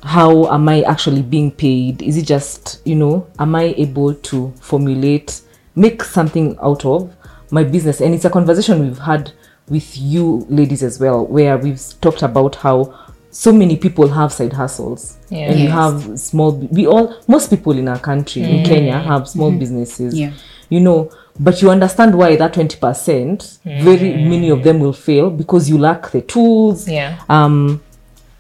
how 0.06 0.48
am 0.54 0.70
I 0.70 0.84
actually 0.84 1.24
being 1.24 1.52
paid? 1.52 2.04
Is 2.04 2.16
it 2.16 2.26
just, 2.28 2.80
you 2.86 2.94
know, 2.96 3.28
am 3.40 3.56
I 3.56 3.74
able 3.76 4.14
to 4.14 4.54
formulate, 4.62 5.42
make 5.76 6.04
something 6.04 6.56
out 6.62 6.86
of 6.86 7.14
my 7.50 7.64
business? 7.64 8.02
And 8.02 8.14
it's 8.14 8.24
a 8.24 8.30
conversation 8.30 8.86
we've 8.86 9.00
had 9.00 9.32
with 9.68 9.98
you 9.98 10.46
ladies 10.48 10.84
as 10.84 11.00
well, 11.00 11.26
where 11.26 11.58
we've 11.58 11.82
talked 12.02 12.22
about 12.22 12.56
how 12.56 12.94
so 13.32 13.52
many 13.52 13.76
people 13.76 14.08
have 14.08 14.32
side 14.32 14.54
hustles 14.54 15.18
Yeah. 15.30 15.50
and 15.50 15.60
you 15.60 15.66
Yes. 15.66 15.74
have 15.74 16.20
small 16.20 16.52
we 16.72 16.88
all 16.88 17.14
most 17.28 17.50
people 17.50 17.74
in 17.78 17.90
our 17.90 18.00
country 18.00 18.42
in 18.44 18.64
mm. 18.64 18.66
kenya 18.66 18.94
have 18.94 19.24
mm-hmm. 19.24 19.26
small 19.26 19.52
businesses 19.52 20.18
Yeah. 20.18 20.32
you 20.70 20.80
know 20.80 21.12
but 21.38 21.62
you 21.62 21.70
understand 21.70 22.16
why 22.16 22.38
that 22.38 22.54
20% 22.54 23.60
very 23.84 24.14
mm. 24.14 24.30
many 24.30 24.50
of 24.50 24.64
them 24.64 24.80
will 24.80 24.94
fail 24.94 25.30
because 25.30 25.70
you 25.70 25.78
lack 25.78 26.12
the 26.12 26.22
tools 26.22 26.88
yeah 26.88 27.20
um 27.28 27.82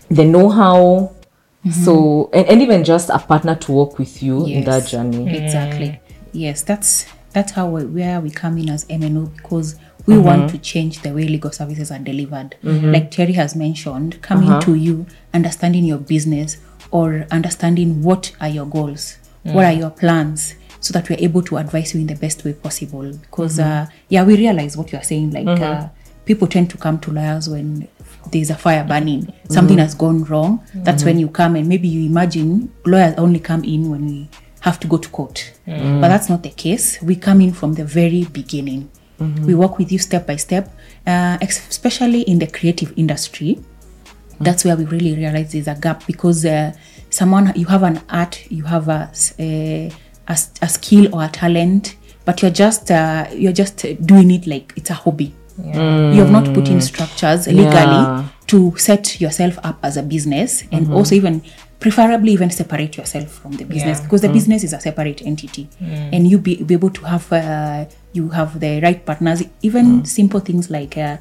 the 0.10 0.24
know-how 0.24 1.12
Mm-hmm. 1.66 1.84
so 1.84 2.30
and, 2.32 2.48
and 2.48 2.62
even 2.62 2.84
just 2.84 3.10
a 3.10 3.18
partner 3.18 3.56
to 3.56 3.72
work 3.72 3.98
with 3.98 4.22
you 4.22 4.46
in 4.46 4.66
that 4.66 4.88
journey. 4.88 5.26
Mm. 5.26 5.44
Exactly. 5.44 6.00
Yes, 6.32 6.62
that's 6.62 7.08
that's 7.34 7.54
how 7.54 7.68
we, 7.68 7.86
where 7.86 8.22
we 8.22 8.30
come 8.30 8.58
in 8.60 8.70
as 8.70 8.86
MNO 8.86 9.36
because 9.36 9.76
we 10.06 10.14
mm-hmm. 10.14 10.24
want 10.24 10.50
to 10.52 10.60
change 10.60 11.02
the 11.02 11.12
way 11.12 11.28
legal 11.28 11.52
services 11.52 11.92
are 11.92 12.00
delivered. 12.00 12.56
Mm-hmm. 12.64 12.92
Like 12.92 13.10
Terry 13.10 13.34
has 13.34 13.56
mentioned, 13.56 14.22
coming 14.22 14.50
uh-huh. 14.50 14.62
to 14.62 14.76
you, 14.76 15.08
understanding 15.34 15.86
your 15.86 15.98
business 15.98 16.58
or 16.92 17.26
understanding 17.32 18.04
what 18.04 18.32
are 18.40 18.48
your 18.48 18.68
goals, 18.68 19.18
what 19.44 19.64
mm. 19.64 19.74
are 19.74 19.78
your 19.78 19.90
plans, 19.90 20.54
so 20.80 20.94
that 20.94 21.10
we're 21.10 21.20
able 21.20 21.42
to 21.42 21.58
advise 21.58 21.96
you 21.96 22.02
in 22.02 22.08
the 22.08 22.16
best 22.16 22.46
way 22.46 22.54
possible. 22.54 23.12
Because 23.12 23.60
uh, 23.60 23.88
yeah, 24.08 24.24
we 24.24 24.38
realize 24.38 24.78
what 24.78 24.92
you're 24.92 25.02
saying. 25.02 25.32
Like 25.32 25.60
uh, 25.60 25.90
people 26.26 26.48
tend 26.48 26.70
to 26.70 26.78
come 26.78 27.00
to 27.00 27.12
lawyers 27.12 27.50
when 27.50 27.88
there's 28.32 28.50
a 28.50 28.56
fire 28.56 28.84
burning, 28.84 29.32
something 29.50 29.78
has 29.80 29.94
gone 29.96 30.24
wrong. 30.26 30.64
That's 30.74 31.04
when 31.04 31.20
you 31.20 31.30
come 31.30 31.56
and 31.56 31.68
maybe 31.68 31.88
you 31.88 32.06
imagine 32.10 32.72
lawyers 32.86 33.14
only 33.18 33.40
come 33.40 33.64
in 33.64 33.90
when 33.90 34.06
we 34.06 34.30
have 34.62 34.80
to 34.80 34.88
go 34.88 34.98
to 34.98 35.10
court. 35.10 35.54
But 35.66 36.08
that's 36.10 36.28
not 36.30 36.42
the 36.44 36.50
case. 36.50 37.02
We 37.02 37.16
come 37.16 37.42
in 37.42 37.54
from 37.54 37.74
the 37.74 37.86
very 37.86 38.26
beginning. 38.26 38.90
We 39.46 39.54
work 39.56 39.78
with 39.78 39.92
you 39.92 40.00
step 40.00 40.28
by 40.28 40.36
step, 40.38 40.70
uh, 41.08 41.38
especially 41.42 42.22
in 42.22 42.40
the 42.40 42.48
creative 42.48 42.92
industry. 42.98 43.60
That's 44.42 44.66
where 44.66 44.76
we 44.76 44.84
really 44.86 45.16
realize 45.16 45.54
there's 45.54 45.68
a 45.70 45.76
gap 45.76 46.06
because 46.06 46.46
uh, 46.46 46.74
someone 47.10 47.54
you 47.56 47.66
have 47.68 47.84
an 47.84 48.02
art, 48.10 48.46
you 48.52 48.64
have 48.64 48.90
a 48.90 49.10
a 50.28 50.68
skill 50.68 51.16
or 51.16 51.24
a 51.24 51.30
talent, 51.30 51.96
but 52.26 52.42
you're 52.42 52.52
just 52.52 52.92
uh, 52.92 53.28
you're 53.32 53.54
just 53.54 53.78
doing 54.06 54.32
it 54.32 54.48
like 54.48 54.74
it's 54.76 54.90
a 54.90 54.94
hobby. 54.96 55.34
You 55.58 56.20
have 56.22 56.32
not 56.32 56.46
put 56.54 56.68
in 56.68 56.78
mm. 56.78 56.82
structures 56.82 57.48
legally 57.48 57.72
Yeah. 57.72 58.26
to 58.48 58.76
set 58.78 59.22
yourself 59.22 59.58
up 59.64 59.80
as 59.84 59.98
a 59.98 60.04
business 60.04 60.64
and 60.72 60.86
mm-hmm. 60.86 60.94
also 60.94 61.16
even 61.16 61.42
preferably 61.80 62.32
even 62.32 62.50
separate 62.50 62.98
yourself 62.98 63.30
from 63.30 63.54
the 63.54 63.64
business 63.64 64.00
Yeah. 64.00 64.04
because 64.04 64.22
the 64.22 64.28
mm. 64.28 64.34
business 64.34 64.64
is 64.64 64.74
a 64.74 64.80
separate 64.80 65.22
entity. 65.22 65.70
Mm. 65.82 66.10
And 66.14 66.28
you 66.28 66.38
be, 66.40 66.62
be 66.64 66.74
able 66.74 66.90
to 66.90 67.06
have 67.06 67.32
uh, 67.32 67.86
you 68.14 68.30
have 68.30 68.60
the 68.60 68.82
right 68.82 69.06
partners 69.06 69.44
even 69.62 70.06
simple 70.06 70.40
things 70.40 70.70
like 70.70 70.98
uh, 70.98 71.18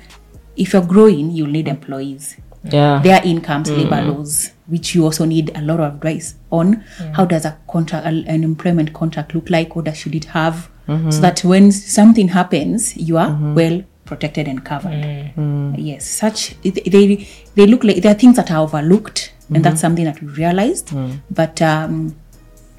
if 0.57 0.73
you're 0.73 0.83
growing 0.83 1.31
you'll 1.31 1.51
need 1.51 1.69
employees. 1.69 2.37
Yeah. 2.67 3.03
their 3.03 3.21
incomes 3.23 3.71
labor 3.71 4.01
laws 4.01 4.51
which 4.69 4.95
you 4.95 5.05
also 5.05 5.27
need 5.27 5.55
a 5.55 5.61
lot 5.61 5.81
of 5.81 5.97
advice 5.97 6.37
on. 6.51 6.83
How 7.13 7.27
does 7.27 7.45
a 7.45 7.59
contract 7.69 8.07
an 8.07 8.43
employment 8.43 8.95
contract 8.95 9.35
look 9.35 9.51
like? 9.51 9.77
What 9.77 9.85
does 9.85 9.99
should 9.99 10.15
it 10.15 10.25
have? 10.25 10.71
Mm-hmm. 10.89 11.11
So 11.11 11.21
that 11.21 11.45
when 11.45 11.73
something 11.73 12.29
happens 12.29 12.97
you 12.97 13.19
are 13.19 13.29
mm-hmm. 13.29 13.55
well 13.55 13.83
protected 14.05 14.49
and 14.49 14.65
covered 14.65 14.93
mm. 14.93 15.35
Mm. 15.35 15.75
yes 15.79 16.05
such 16.07 16.61
they 16.63 17.27
they 17.55 17.67
look 17.67 17.85
like 17.85 18.03
there 18.03 18.13
are 18.13 18.19
things 18.19 18.37
that 18.37 18.51
are 18.51 18.63
overlooked 18.63 19.33
and 19.53 19.65
that's 19.65 19.75
mm-hmm. 19.75 19.81
something 19.81 20.05
that 20.05 20.21
we 20.21 20.29
realized 20.29 20.89
mm. 20.89 21.19
but 21.31 21.61
um 21.63 22.15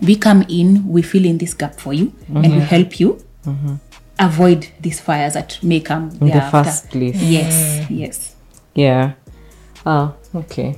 we 0.02 0.16
come 0.16 0.44
in 0.50 0.88
we 0.88 1.02
fill 1.02 1.26
in 1.26 1.38
this 1.38 1.54
gap 1.54 1.76
for 1.76 1.94
you 1.94 2.14
and 2.28 2.42
we 2.44 2.50
mm-hmm. 2.50 2.60
help 2.60 3.00
you 3.00 3.24
mm-hmm. 3.46 3.76
avoid 4.20 4.68
these 4.82 5.00
fires 5.00 5.34
that 5.34 5.58
may 5.64 5.80
come 5.80 6.10
In 6.10 6.20
the 6.20 6.26
thereafter. 6.34 6.64
first 6.64 6.90
place. 6.90 7.22
yes 7.22 7.90
yes 7.90 8.36
Yeah. 8.76 9.14
Oh, 9.86 10.14
okay. 10.34 10.76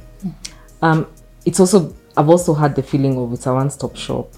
Um, 0.81 1.07
it's 1.45 1.59
also 1.59 1.95
I've 2.15 2.29
also 2.29 2.53
had 2.53 2.75
the 2.75 2.83
feeling 2.83 3.17
of 3.17 3.33
it's 3.33 3.47
a 3.47 3.53
one-stop 3.53 3.95
shop. 3.95 4.29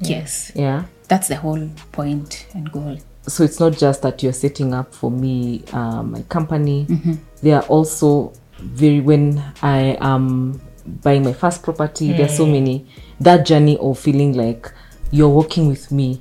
yes 0.00 0.50
Yeah. 0.54 0.84
that's 1.08 1.28
the 1.28 1.36
whole 1.36 1.68
point 1.92 2.46
and 2.54 2.70
goal 2.72 2.98
So 3.28 3.44
it's 3.44 3.60
not 3.60 3.76
just 3.76 4.02
that 4.02 4.22
you're 4.22 4.32
setting 4.32 4.74
up 4.74 4.94
for 4.94 5.10
me 5.10 5.64
uh, 5.72 6.02
my 6.02 6.22
company. 6.22 6.86
Mm-hmm. 6.88 7.14
They 7.42 7.52
are 7.52 7.62
also 7.62 8.32
very 8.58 9.00
when 9.00 9.42
I 9.62 9.96
am 10.00 10.60
buying 11.02 11.24
my 11.24 11.32
first 11.32 11.62
property. 11.62 12.12
There 12.12 12.26
are 12.26 12.30
so 12.30 12.46
mm. 12.46 12.52
many 12.52 12.86
that 13.20 13.46
journey 13.46 13.76
of 13.78 13.98
feeling 13.98 14.32
like 14.34 14.72
you're 15.10 15.28
working 15.28 15.68
with 15.68 15.90
me 15.92 16.20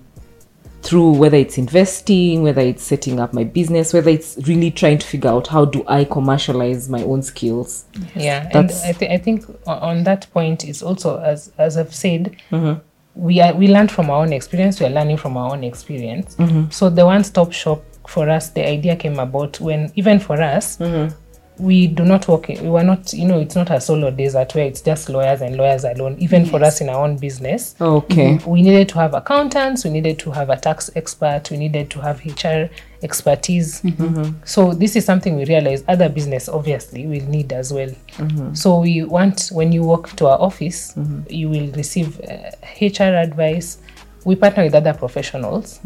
through 0.87 1.11
whether 1.11 1.35
it's 1.35 1.57
investing, 1.57 2.43
whether 2.43 2.61
it's 2.61 2.83
setting 2.83 3.19
up 3.19 3.33
my 3.33 3.43
business, 3.43 3.93
whether 3.93 4.09
it's 4.09 4.37
really 4.47 4.71
trying 4.71 4.97
to 4.97 5.05
figure 5.05 5.29
out 5.29 5.47
how 5.47 5.65
do 5.65 5.83
I 5.87 6.05
commercialize 6.05 6.87
my 6.87 7.03
own 7.03 7.21
skills. 7.23 7.85
yeah 8.15 8.49
and 8.53 8.71
I, 8.85 8.93
th- 8.93 9.11
I 9.11 9.17
think 9.17 9.45
on 9.65 10.03
that 10.03 10.27
point 10.31 10.63
is 10.63 10.81
also 10.81 11.19
as 11.19 11.51
as 11.57 11.77
i've 11.77 11.93
said 11.93 12.37
mm-hmm. 12.51 12.79
We 13.17 13.41
are 13.41 13.53
we 13.53 13.67
learned 13.67 13.91
from 13.91 14.09
our 14.09 14.21
own 14.21 14.31
experience 14.31 14.79
we 14.79 14.85
are 14.85 14.91
learning 14.91 15.17
from 15.17 15.35
our 15.37 15.51
own 15.51 15.63
experience. 15.63 16.35
Mm-hmm. 16.35 16.69
So 16.69 16.89
the 16.89 17.05
one-stop 17.05 17.51
shop 17.51 17.83
for 18.07 18.29
us 18.29 18.49
the 18.51 18.65
idea 18.65 18.95
came 18.95 19.19
about 19.19 19.59
when 19.59 19.91
even 19.95 20.19
for 20.19 20.41
us 20.41 20.77
mm-hmm. 20.77 21.13
we 21.61 21.87
do 21.87 22.05
not 22.05 22.27
work 22.27 22.47
we 22.47 22.69
were 22.69 22.83
not 22.83 23.11
you 23.11 23.27
know 23.27 23.39
it's 23.39 23.55
not 23.55 23.69
a 23.71 23.81
solo 23.81 24.11
desert 24.11 24.53
where 24.55 24.65
it's 24.65 24.81
just 24.81 25.09
lawyers 25.09 25.41
and 25.41 25.57
lawyers 25.57 25.83
alone 25.83 26.15
even 26.19 26.45
for 26.45 26.63
us 26.63 26.79
in 26.79 26.89
our 26.89 27.03
own 27.03 27.17
business. 27.17 27.75
Okay. 27.81 28.39
we 28.45 28.61
needed 28.61 28.87
to 28.89 28.95
have 28.99 29.13
accountants 29.13 29.83
we 29.83 29.89
needed 29.89 30.19
to 30.19 30.31
have 30.31 30.49
a 30.49 30.57
tax 30.57 30.89
expert 30.95 31.49
we 31.49 31.57
needed 31.57 31.89
to 31.89 31.99
have 31.99 32.21
hr 32.25 32.69
expertise. 33.03 33.81
Mm-hmm. 33.81 34.03
Mm-hmm. 34.03 34.31
So 34.45 34.73
this 34.73 34.95
is 34.95 35.05
something 35.05 35.35
we 35.35 35.45
realize 35.45 35.83
other 35.87 36.09
business 36.09 36.49
obviously 36.49 37.05
will 37.05 37.25
need 37.27 37.53
as 37.53 37.71
well. 37.73 37.89
Mm-hmm. 38.17 38.53
So 38.53 38.79
we 38.79 39.03
want 39.03 39.49
when 39.51 39.71
you 39.71 39.83
walk 39.83 40.09
to 40.17 40.27
our 40.27 40.39
office 40.39 40.93
you 41.29 41.49
will 41.49 41.71
receive 41.73 42.19
uh, 42.21 42.51
hr 42.81 43.03
advice. 43.27 43.77
We 44.25 44.35
partner 44.35 44.63
with 44.65 44.75
other 44.75 44.93
professionals 44.93 45.79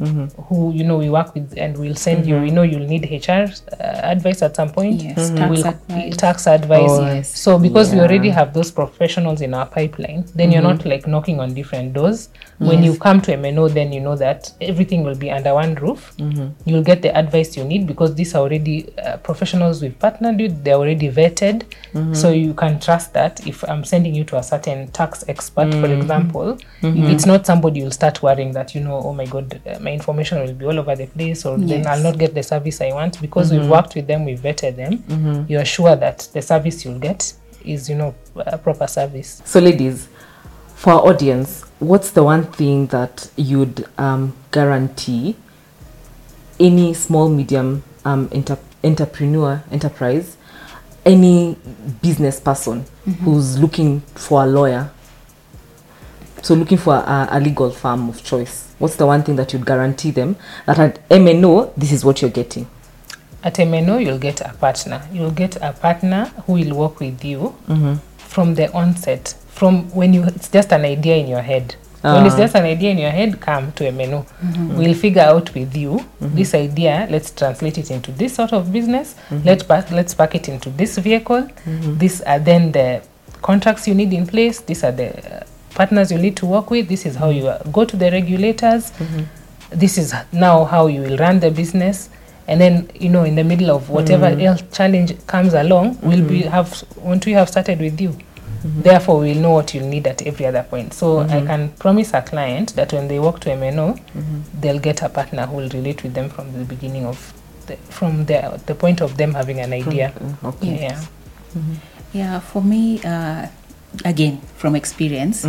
who 0.47 0.71
you 0.73 0.83
know 0.83 0.97
we 0.97 1.11
work 1.11 1.35
with 1.35 1.53
and 1.57 1.77
we'll 1.77 1.93
send 1.95 2.25
you 2.25 2.39
we 2.39 2.49
know 2.49 2.63
you'll 2.63 2.87
need 2.87 3.03
hr 3.27 3.31
uh, 3.31 3.83
advice 3.83 4.41
at 4.41 4.55
some 4.55 4.69
point. 4.71 5.03
Yes, 5.03 5.29
tax 5.29 5.49
We'll- 5.51 5.67
advice. 5.67 6.17
tax 6.17 6.47
advice. 6.47 6.89
Oh, 6.89 7.05
Yes. 7.05 7.39
so 7.39 7.59
because 7.59 7.93
we 7.93 7.99
already 7.99 8.29
have 8.29 8.53
those 8.55 8.71
professionals 8.71 9.41
in 9.41 9.53
our 9.53 9.67
pipeline, 9.67 10.25
then 10.33 10.51
you're 10.51 10.63
not 10.63 10.85
like 10.85 11.05
knocking 11.05 11.39
on 11.39 11.53
different 11.53 11.93
doors. 11.93 12.29
When 12.67 12.83
you 12.83 12.97
come 12.97 13.21
to 13.21 13.35
MNO, 13.35 13.73
then 13.73 13.91
you 13.91 14.01
know 14.01 14.15
that 14.15 14.53
everything 14.61 15.03
will 15.03 15.15
be 15.15 15.31
under 15.31 15.53
one 15.55 15.75
roof. 15.75 16.13
Mm-hmm. 16.17 16.69
You'll 16.69 16.83
get 16.83 17.01
the 17.01 17.15
advice 17.15 17.57
you 17.57 17.63
need 17.63 17.87
because 17.87 18.13
these 18.15 18.35
are 18.35 18.41
already 18.41 18.95
uh, 18.97 19.17
professionals 19.17 19.81
we've 19.81 19.97
partnered 19.97 20.37
with. 20.37 20.63
They're 20.63 20.75
already 20.75 21.09
vetted, 21.09 21.63
mm-hmm. 21.93 22.13
so 22.13 22.29
you 22.31 22.53
can 22.53 22.79
trust 22.79 23.13
that. 23.13 23.45
If 23.47 23.63
I'm 23.63 23.83
sending 23.83 24.13
you 24.13 24.23
to 24.25 24.37
a 24.37 24.43
certain 24.43 24.89
tax 24.91 25.23
expert, 25.27 25.71
for 25.71 25.87
mm-hmm. 25.87 26.01
example, 26.01 26.57
if 26.83 27.09
it's 27.09 27.25
not 27.25 27.45
somebody 27.45 27.79
you'll 27.79 27.91
start 27.91 28.21
worrying 28.21 28.51
that 28.51 28.75
you 28.75 28.81
know, 28.81 29.01
oh 29.03 29.13
my 29.13 29.25
god, 29.25 29.59
uh, 29.65 29.79
my 29.79 29.91
information 29.91 30.39
will 30.39 30.53
be 30.53 30.65
all 30.65 30.77
over 30.77 30.95
the 30.95 31.07
place, 31.07 31.45
or 31.45 31.57
then 31.57 31.87
I'll 31.87 32.03
not 32.03 32.17
get 32.17 32.35
the 32.35 32.43
service 32.43 32.79
I 32.81 32.93
want 32.93 33.19
because 33.21 33.51
we've 33.51 33.67
worked 33.67 33.95
with 33.95 34.07
them, 34.07 34.25
we've 34.25 34.39
vetted 34.39 34.75
them. 34.75 35.45
You're 35.49 35.65
sure 35.65 35.95
that 35.95 36.29
the 36.33 36.41
service 36.41 36.85
you'll 36.85 36.99
get 36.99 37.33
is 37.65 37.89
you 37.89 37.95
know 37.95 38.15
a 38.35 38.57
proper 38.57 38.87
service. 38.87 39.41
So, 39.45 39.59
ladies, 39.59 40.07
for 40.75 40.93
our 40.93 41.07
audience, 41.07 41.65
what's 41.81 42.11
the 42.11 42.23
one 42.23 42.43
thing 42.43 42.85
that 42.87 43.29
you'd 43.35 43.87
um, 43.97 44.33
guarantee 44.51 45.35
any 46.59 46.93
small, 46.93 47.27
medium 47.27 47.83
um, 48.05 48.29
enter- 48.31 48.59
entrepreneur, 48.83 49.63
enterprise, 49.71 50.37
any 51.03 51.57
business 52.03 52.39
person 52.39 52.85
who's 53.23 53.57
looking 53.57 54.01
for 54.13 54.43
a 54.43 54.45
lawyer, 54.45 54.91
so 56.43 56.53
looking 56.53 56.77
for 56.77 56.93
a, 56.95 57.27
a 57.31 57.39
legal 57.39 57.71
firm 57.71 58.09
of 58.09 58.23
choice? 58.23 58.73
What's 58.77 58.95
the 58.95 59.07
one 59.07 59.23
thing 59.23 59.35
that 59.37 59.51
you'd 59.51 59.65
guarantee 59.65 60.11
them 60.11 60.35
that 60.67 60.77
at 60.77 61.09
MNO, 61.09 61.73
this 61.75 61.91
is 61.91 62.05
what 62.05 62.21
you're 62.21 62.31
getting? 62.31 62.67
At 63.43 63.55
MNO, 63.55 64.05
you'll 64.05 64.19
get 64.19 64.39
a 64.41 64.53
partner. 64.53 65.07
You'll 65.11 65.31
get 65.31 65.55
a 65.55 65.73
partner 65.73 66.25
who 66.45 66.53
will 66.53 66.75
work 66.75 66.99
with 66.99 67.23
you 67.25 67.55
from 68.17 68.53
the 68.53 68.71
onset. 68.71 69.33
From 69.61 69.87
when 69.91 70.11
you, 70.11 70.23
it's 70.23 70.49
just 70.49 70.71
an 70.73 70.85
idea 70.85 71.17
in 71.17 71.27
your 71.27 71.43
head. 71.43 71.75
When 72.01 72.25
it's 72.25 72.33
Ah. 72.33 72.39
just 72.39 72.55
an 72.55 72.65
idea 72.65 72.89
in 72.89 72.97
your 72.97 73.11
head, 73.11 73.39
come 73.39 73.71
to 73.73 73.83
MNO. 73.83 74.25
We'll 74.75 74.95
figure 74.95 75.21
out 75.21 75.53
with 75.53 75.77
you 75.77 76.03
this 76.19 76.55
idea. 76.55 77.07
Let's 77.11 77.29
translate 77.29 77.77
it 77.77 77.91
into 77.91 78.11
this 78.11 78.33
sort 78.33 78.53
of 78.53 78.71
business. 78.73 79.13
Let 79.45 79.67
pack, 79.67 79.91
let's 79.91 80.15
pack 80.15 80.33
it 80.33 80.49
into 80.49 80.71
this 80.71 80.97
vehicle. 80.97 81.47
These 81.99 82.21
are 82.21 82.39
then 82.39 82.71
the 82.71 83.03
contracts 83.43 83.87
you 83.87 83.93
need 83.93 84.11
in 84.13 84.25
place. 84.25 84.61
These 84.61 84.83
are 84.83 84.91
the 84.91 85.09
uh, 85.11 85.43
partners 85.75 86.11
you 86.11 86.17
need 86.17 86.35
to 86.37 86.47
work 86.47 86.71
with. 86.71 86.87
This 86.89 87.05
is 87.05 87.15
how 87.15 87.29
you 87.29 87.47
uh, 87.47 87.61
go 87.71 87.85
to 87.85 87.95
the 87.95 88.09
regulators. 88.09 88.91
This 89.69 89.99
is 89.99 90.15
now 90.33 90.65
how 90.65 90.87
you 90.87 91.01
will 91.01 91.17
run 91.17 91.39
the 91.39 91.51
business. 91.51 92.09
And 92.47 92.59
then 92.59 92.89
you 92.99 93.09
know, 93.09 93.25
in 93.25 93.35
the 93.35 93.43
middle 93.43 93.69
of 93.69 93.91
whatever 93.91 94.25
else 94.25 94.63
challenge 94.73 95.13
comes 95.27 95.53
along, 95.53 95.99
we'll 96.01 96.27
be 96.27 96.41
have 96.41 96.83
once 96.97 97.27
we 97.27 97.33
have 97.33 97.47
started 97.47 97.79
with 97.79 98.01
you. 98.01 98.17
Therefore, 98.63 99.19
we'll 99.19 99.39
know 99.41 99.51
what 99.51 99.73
you'll 99.73 99.87
need 99.87 100.05
at 100.07 100.21
every 100.21 100.45
other 100.45 100.63
point. 100.63 100.93
So 100.93 101.19
I 101.21 101.41
can 101.45 101.69
promise 101.79 102.13
a 102.13 102.21
client 102.21 102.75
that 102.75 102.93
when 102.93 103.07
they 103.07 103.19
walk 103.19 103.39
to 103.41 103.49
MNO, 103.49 103.99
they'll 104.61 104.79
get 104.79 105.01
a 105.01 105.09
partner 105.09 105.45
who 105.47 105.57
will 105.57 105.69
relate 105.69 106.03
with 106.03 106.13
them 106.13 106.29
from 106.29 106.53
the 106.53 106.63
beginning 106.65 107.05
of 107.05 107.33
the, 107.67 107.75
from 107.89 108.25
the 108.25 108.59
the 108.65 108.75
point 108.75 109.01
of 109.01 109.17
them 109.17 109.33
having 109.33 109.59
an 109.59 109.73
idea. 109.73 110.13
Okay. 110.43 110.81
Yeah. 110.81 111.01
Yeah, 112.13 112.39
for 112.39 112.61
me, 112.61 113.01
uh, 113.03 113.47
again, 114.05 114.41
from 114.57 114.75
experience, 114.75 115.45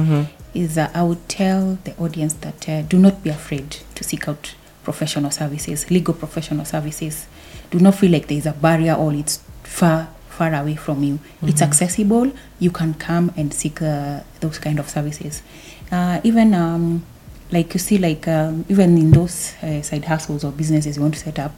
is 0.55 0.79
uh, 0.79 0.91
I 0.95 1.03
would 1.03 1.29
tell 1.29 1.79
the 1.85 1.97
audience 1.99 2.35
that 2.35 2.69
uh, 2.69 2.83
do 2.83 2.99
not 2.99 3.23
be 3.23 3.31
afraid 3.31 3.79
to 3.95 4.05
seek 4.05 4.29
out 4.29 4.55
professional 4.85 5.31
services, 5.31 5.91
legal 5.91 6.15
professional 6.15 6.65
services. 6.65 7.27
Do 7.71 7.79
not 7.81 7.95
feel 7.95 8.11
like 8.13 8.27
there 8.29 8.39
is 8.39 8.47
a 8.47 8.53
barrier 8.53 8.95
or 8.95 9.13
it's 9.15 9.41
far 9.65 10.09
far 10.43 10.61
away 10.61 10.75
from 10.75 11.03
you. 11.03 11.19
It's 11.43 11.63
accessible. 11.63 12.33
You 12.59 12.71
can 12.71 12.95
come 12.95 13.33
and 13.37 13.55
seek 13.55 13.81
uh, 13.83 14.21
those 14.41 14.59
kind 14.59 14.79
of 14.79 14.89
services. 14.89 15.43
Uh, 15.91 16.21
even 16.25 16.55
um, 16.55 17.05
like 17.53 17.75
you 17.75 17.81
see 17.81 17.99
like 17.99 18.27
um, 18.27 18.65
even 18.69 18.97
in 18.99 19.11
those 19.11 19.55
uh, 19.63 19.83
side 19.83 20.05
hustles 20.07 20.43
or 20.43 20.51
businesses 20.53 20.97
you 20.97 21.03
want 21.03 21.15
to 21.15 21.21
set 21.21 21.39
up 21.39 21.53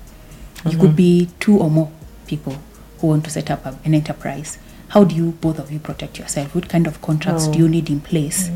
you 0.70 0.76
could 0.78 0.96
be 0.96 1.28
two 1.38 1.56
or 1.58 1.70
more 1.70 1.90
people 2.26 2.56
who 2.98 3.06
want 3.08 3.22
to 3.24 3.30
set 3.30 3.50
up 3.50 3.64
a, 3.66 3.78
an 3.84 3.94
enterprise. 3.94 4.58
How 4.88 5.04
do 5.04 5.14
you 5.14 5.26
both 5.40 5.58
of 5.58 5.70
you 5.70 5.78
protect 5.78 6.18
yourself? 6.18 6.54
What 6.54 6.68
kind 6.68 6.86
of 6.86 7.00
contracts 7.00 7.46
do 7.48 7.58
you 7.58 7.68
need 7.68 7.88
in 7.90 8.00
place? 8.00 8.48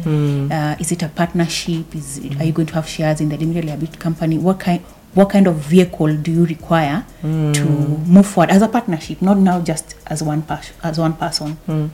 Uh, 0.51 0.75
is 0.81 0.91
it 0.93 1.03
a 1.03 1.09
partnership? 1.09 1.95
Is 1.95 2.19
it, 2.19 2.41
are 2.41 2.45
you 2.45 2.53
going 2.53 2.67
to 2.69 2.75
have 2.75 2.89
shares 2.89 3.21
in 3.21 3.29
the 3.29 3.37
limited 3.37 3.65
liability 3.67 3.99
company? 3.99 4.37
What 4.39 4.59
kind 4.61 4.83
what 5.15 5.31
kind 5.31 5.47
of 5.47 5.57
vehicle 5.57 6.15
do 6.17 6.31
you 6.31 6.45
require 6.47 7.05
to 7.23 7.27
hmm. 7.27 8.13
move 8.13 8.27
forward 8.27 8.51
as 8.51 8.63
a 8.63 8.69
partnership 8.69 9.21
not 9.23 9.39
now 9.39 9.61
just 9.61 9.97
as 10.07 10.23
one 10.23 10.43
pers- 10.43 10.73
as 10.83 10.99
one 10.99 11.15
person? 11.15 11.53
Hmm. 11.67 11.87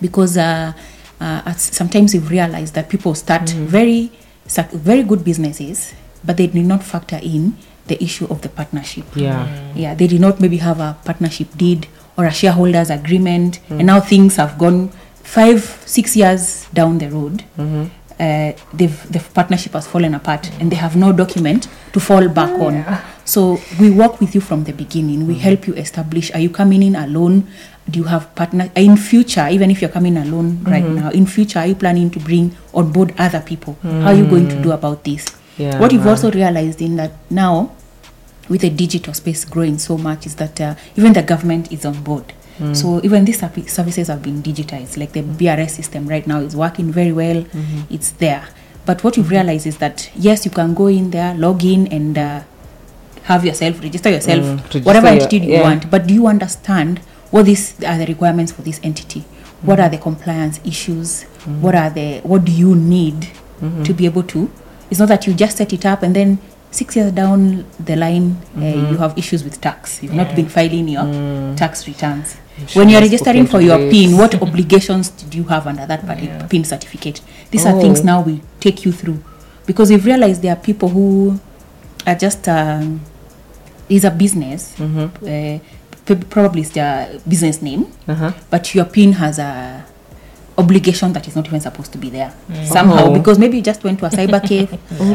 Because 0.00 0.36
uh, 0.38 0.72
uh, 1.20 1.42
as 1.46 1.62
sometimes 1.62 2.14
we've 2.14 2.30
realized 2.30 2.74
that 2.74 2.88
people 2.88 3.14
start 3.14 3.50
hmm. 3.50 3.66
very 3.66 4.10
very 4.72 5.02
good 5.02 5.24
businesses 5.24 5.94
but 6.24 6.36
they 6.36 6.46
did 6.46 6.66
not 6.66 6.82
factor 6.82 7.18
in 7.22 7.56
the 7.86 8.02
issue 8.02 8.26
of 8.30 8.42
the 8.42 8.48
partnership. 8.48 9.04
Yeah. 9.14 9.72
yeah 9.74 9.94
they 9.94 10.06
did 10.06 10.20
not 10.20 10.40
maybe 10.40 10.58
have 10.58 10.80
a 10.80 10.96
partnership 11.04 11.48
deed 11.56 11.88
or 12.16 12.26
a 12.26 12.30
shareholders 12.32 12.90
agreement 12.90 13.60
and 13.70 13.86
now 13.86 14.00
things 14.00 14.36
have 14.36 14.58
gone 14.58 14.90
five 15.22 15.62
six 15.86 16.16
years 16.16 16.66
down 16.74 16.98
the 16.98 17.08
road 17.08 17.44
mm-hmm. 17.56 17.84
Uh, 18.22 18.52
they've, 18.72 18.98
the 19.12 19.18
partnership 19.34 19.72
has 19.72 19.86
fallen 19.86 20.14
apart 20.14 20.50
and 20.60 20.70
they 20.70 20.76
have 20.76 20.94
no 20.96 21.12
document 21.12 21.68
to 21.92 21.98
fall 22.00 22.28
back 22.28 22.50
on. 22.60 22.74
so 23.24 23.58
we 23.80 23.90
work 23.90 24.20
with 24.20 24.34
you 24.34 24.40
from 24.40 24.64
the 24.64 24.72
beginning. 24.72 25.26
We 25.26 25.34
help 25.48 25.66
you 25.66 25.74
establish 25.74 26.30
are 26.34 26.38
you 26.46 26.50
coming 26.50 26.82
in 26.82 26.94
alone? 26.96 27.48
Do 27.90 27.98
you 27.98 28.04
have 28.06 28.32
partner 28.36 28.70
in 28.76 28.96
future 28.96 29.46
even 29.50 29.70
if 29.70 29.80
you're 29.82 29.90
coming 29.98 30.16
alone 30.16 30.62
right 30.64 30.84
now 30.84 31.10
in 31.10 31.26
future 31.26 31.58
are 31.58 31.66
you 31.66 31.74
planning 31.74 32.10
to 32.10 32.20
bring 32.20 32.54
on 32.72 32.92
board 32.92 33.12
other 33.18 33.40
people? 33.40 33.76
How 33.82 34.08
are 34.12 34.14
you 34.14 34.26
going 34.26 34.48
to 34.48 34.62
do 34.62 34.70
about 34.72 35.02
this? 35.04 35.26
Yeah, 35.58 35.78
what 35.80 35.92
you've 35.92 36.06
also 36.06 36.30
realized 36.30 36.80
in 36.80 36.96
that 36.96 37.12
now 37.30 37.72
with 38.48 38.60
the 38.62 38.70
digital 38.70 39.14
space 39.14 39.44
growing 39.44 39.78
so 39.78 39.98
much 39.98 40.26
is 40.26 40.34
that 40.36 40.60
uh, 40.60 40.74
even 40.96 41.12
the 41.12 41.22
government 41.22 41.72
is 41.72 41.84
on 41.84 42.02
board. 42.02 42.32
Mm. 42.58 42.76
So 42.76 43.00
even 43.02 43.24
these 43.24 43.40
services 43.40 44.08
have 44.08 44.22
been 44.22 44.42
digitized. 44.42 44.96
Like 44.96 45.12
the 45.12 45.22
BRS 45.22 45.70
system 45.70 46.06
right 46.06 46.26
now 46.26 46.40
is 46.40 46.54
working 46.54 46.92
very 46.92 47.12
well. 47.12 47.42
Mm-hmm. 47.42 47.94
It's 47.94 48.10
there. 48.12 48.46
But 48.84 49.02
what 49.04 49.16
you've 49.16 49.26
mm-hmm. 49.26 49.34
realized 49.34 49.66
is 49.66 49.78
that 49.78 50.10
yes, 50.14 50.44
you 50.44 50.50
can 50.50 50.74
go 50.74 50.86
in 50.88 51.10
there, 51.10 51.34
log 51.34 51.64
in, 51.64 51.86
and 51.92 52.18
uh, 52.18 52.42
have 53.24 53.44
yourself 53.44 53.80
register 53.82 54.10
yourself, 54.10 54.44
Mm, 54.44 54.56
register 54.58 54.80
whatever 54.80 55.06
your- 55.06 55.22
entity 55.22 55.38
you 55.38 55.52
yeah. 55.52 55.62
want. 55.62 55.90
But 55.90 56.06
do 56.06 56.14
you 56.14 56.26
understand 56.26 56.98
what 57.30 57.46
these 57.46 57.82
are 57.84 57.98
the 57.98 58.06
requirements 58.06 58.52
for 58.52 58.62
this 58.62 58.80
entity? 58.82 59.20
What 59.62 59.78
mm-hmm. 59.78 59.86
are 59.86 59.88
the 59.88 59.98
compliance 59.98 60.60
issues? 60.64 61.22
What 61.60 61.74
are 61.74 61.90
the 61.90 62.20
what 62.22 62.44
do 62.44 62.52
you 62.52 62.74
need 62.74 63.28
to 63.84 63.94
be 63.94 64.06
able 64.06 64.24
to? 64.24 64.50
It's 64.90 64.98
not 65.00 65.08
that 65.08 65.26
you 65.26 65.34
just 65.34 65.56
set 65.56 65.72
it 65.72 65.86
up 65.86 66.02
and 66.02 66.14
then 66.14 66.38
six 66.72 66.96
years 66.96 67.12
down 67.12 67.64
the 67.78 67.94
line 67.96 68.36
uh, 68.56 68.60
you 68.90 68.96
have 68.96 69.16
issues 69.16 69.44
with 69.44 69.60
tax. 69.60 70.02
You've 70.02 70.14
not 70.14 70.34
been 70.34 70.48
filing 70.48 70.88
your 70.88 71.04
tax 71.56 71.86
returns. 71.86 72.36
When 72.74 72.88
you're 72.88 73.00
registering 73.00 73.46
for 73.46 73.60
your. 73.60 73.78
PIN, 73.90 74.16
what 74.16 74.34
obligations 74.42 75.10
did 75.10 75.34
you 75.34 75.44
have 75.44 75.66
under 75.66 75.86
that 75.86 76.02
yeah. 76.22 76.46
PIN 76.46 76.64
certificate? 76.64 77.20
These 77.50 77.66
are 77.66 77.78
things 77.80 78.00
Oh. 78.00 78.04
now 78.04 78.22
we 78.22 78.42
take 78.60 78.84
you 78.84 78.92
through 78.92 79.22
because 79.66 79.90
we've 79.90 80.04
realized 80.04 80.42
there 80.42 80.52
are 80.52 80.60
people 80.60 80.88
who 80.88 81.38
are 82.06 82.14
just 82.16 82.48
um, 82.48 83.00
is 83.88 84.04
a 84.04 84.10
business. 84.10 84.78
Uh, 84.80 85.58
probably 86.30 86.62
it's 86.62 86.70
their 86.70 87.18
business 87.28 87.62
name, 87.62 87.86
Uh-huh. 88.08 88.32
but 88.50 88.74
your 88.74 88.84
PIN 88.86 89.12
has 89.14 89.38
a 89.38 89.84
obligation 90.58 91.12
that 91.12 91.26
is 91.28 91.34
not 91.36 91.46
even 91.46 91.60
supposed 91.60 91.92
to 91.92 91.98
be 91.98 92.10
there 92.10 92.32
somehow 92.64 93.06
Oh. 93.06 93.14
because 93.14 93.38
maybe 93.38 93.56
you 93.56 93.62
just 93.62 93.82
went 93.84 93.98
to 94.00 94.06
a 94.06 94.10
cyber 94.10 94.40
cafe, 94.48 94.66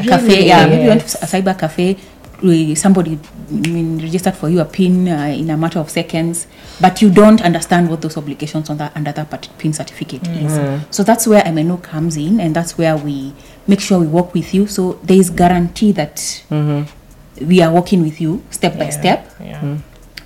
cafe. 0.03 0.47
Yeah, 0.47 0.65
maybe 0.67 0.83
you 0.83 0.89
went 0.89 1.01
to 1.07 1.17
a 1.23 1.27
cyber 1.27 1.57
cafe. 1.57 1.97
we- 2.43 2.75
Somebody 2.75 3.17
I 3.49 3.53
mean, 3.69 3.99
registered 3.99 4.35
for 4.35 4.49
you 4.49 4.59
a 4.59 4.65
PIN 4.65 5.07
uh, 5.07 5.25
in 5.41 5.49
a 5.49 5.57
matter 5.57 5.79
of 5.79 5.89
seconds, 5.89 6.45
but 6.81 7.01
you 7.01 7.09
don't 7.09 7.41
understand 7.41 7.89
what 7.89 8.01
those 8.01 8.17
obligations 8.17 8.69
on 8.69 8.77
that 8.77 8.91
under 8.95 9.11
that 9.11 9.29
part- 9.29 9.49
PIN 9.57 9.73
certificate 9.73 10.27
is. 10.27 10.53
So 10.91 11.03
that's 11.03 11.25
where 11.27 11.41
MNO 11.43 11.81
comes 11.81 12.17
in, 12.17 12.39
and 12.39 12.55
that's 12.55 12.77
where 12.77 12.95
we 12.97 13.33
make 13.67 13.79
sure 13.79 13.99
we 13.99 14.07
work 14.07 14.33
with 14.33 14.53
you. 14.53 14.67
So 14.67 14.99
there 15.03 15.17
is 15.17 15.29
guarantee 15.29 15.91
that 15.93 16.43
we 17.41 17.61
are 17.61 17.71
working 17.71 18.01
with 18.03 18.19
you 18.19 18.43
step 18.51 18.77
by 18.77 18.89
step 18.89 19.33
Yeah. 19.39 19.77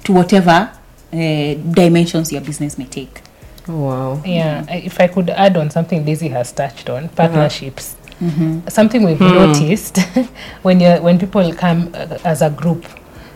to 0.05 0.13
whatever 0.13 0.71
uh, 1.13 1.53
dimensions 1.73 2.31
your 2.31 2.41
business 2.41 2.77
may 2.77 2.86
take. 2.86 3.21
Wow. 3.71 4.21
Yeah, 4.25 4.65
I- 4.69 4.84
if 4.86 4.99
I 4.99 5.07
could 5.07 5.29
add 5.29 5.57
on 5.57 5.69
something 5.69 6.03
Daisy 6.05 6.27
has 6.29 6.51
touched 6.51 6.89
on, 6.89 7.10
partnerships. 7.10 7.95
Mm-hmm. 8.21 8.67
Something 8.69 9.03
we've 9.03 9.19
noticed 9.19 9.97
when 10.62 10.79
you 10.79 10.89
when 11.01 11.17
people 11.17 11.51
come 11.53 11.89
uh, 11.93 12.17
as 12.23 12.41
a 12.41 12.49
group. 12.49 12.86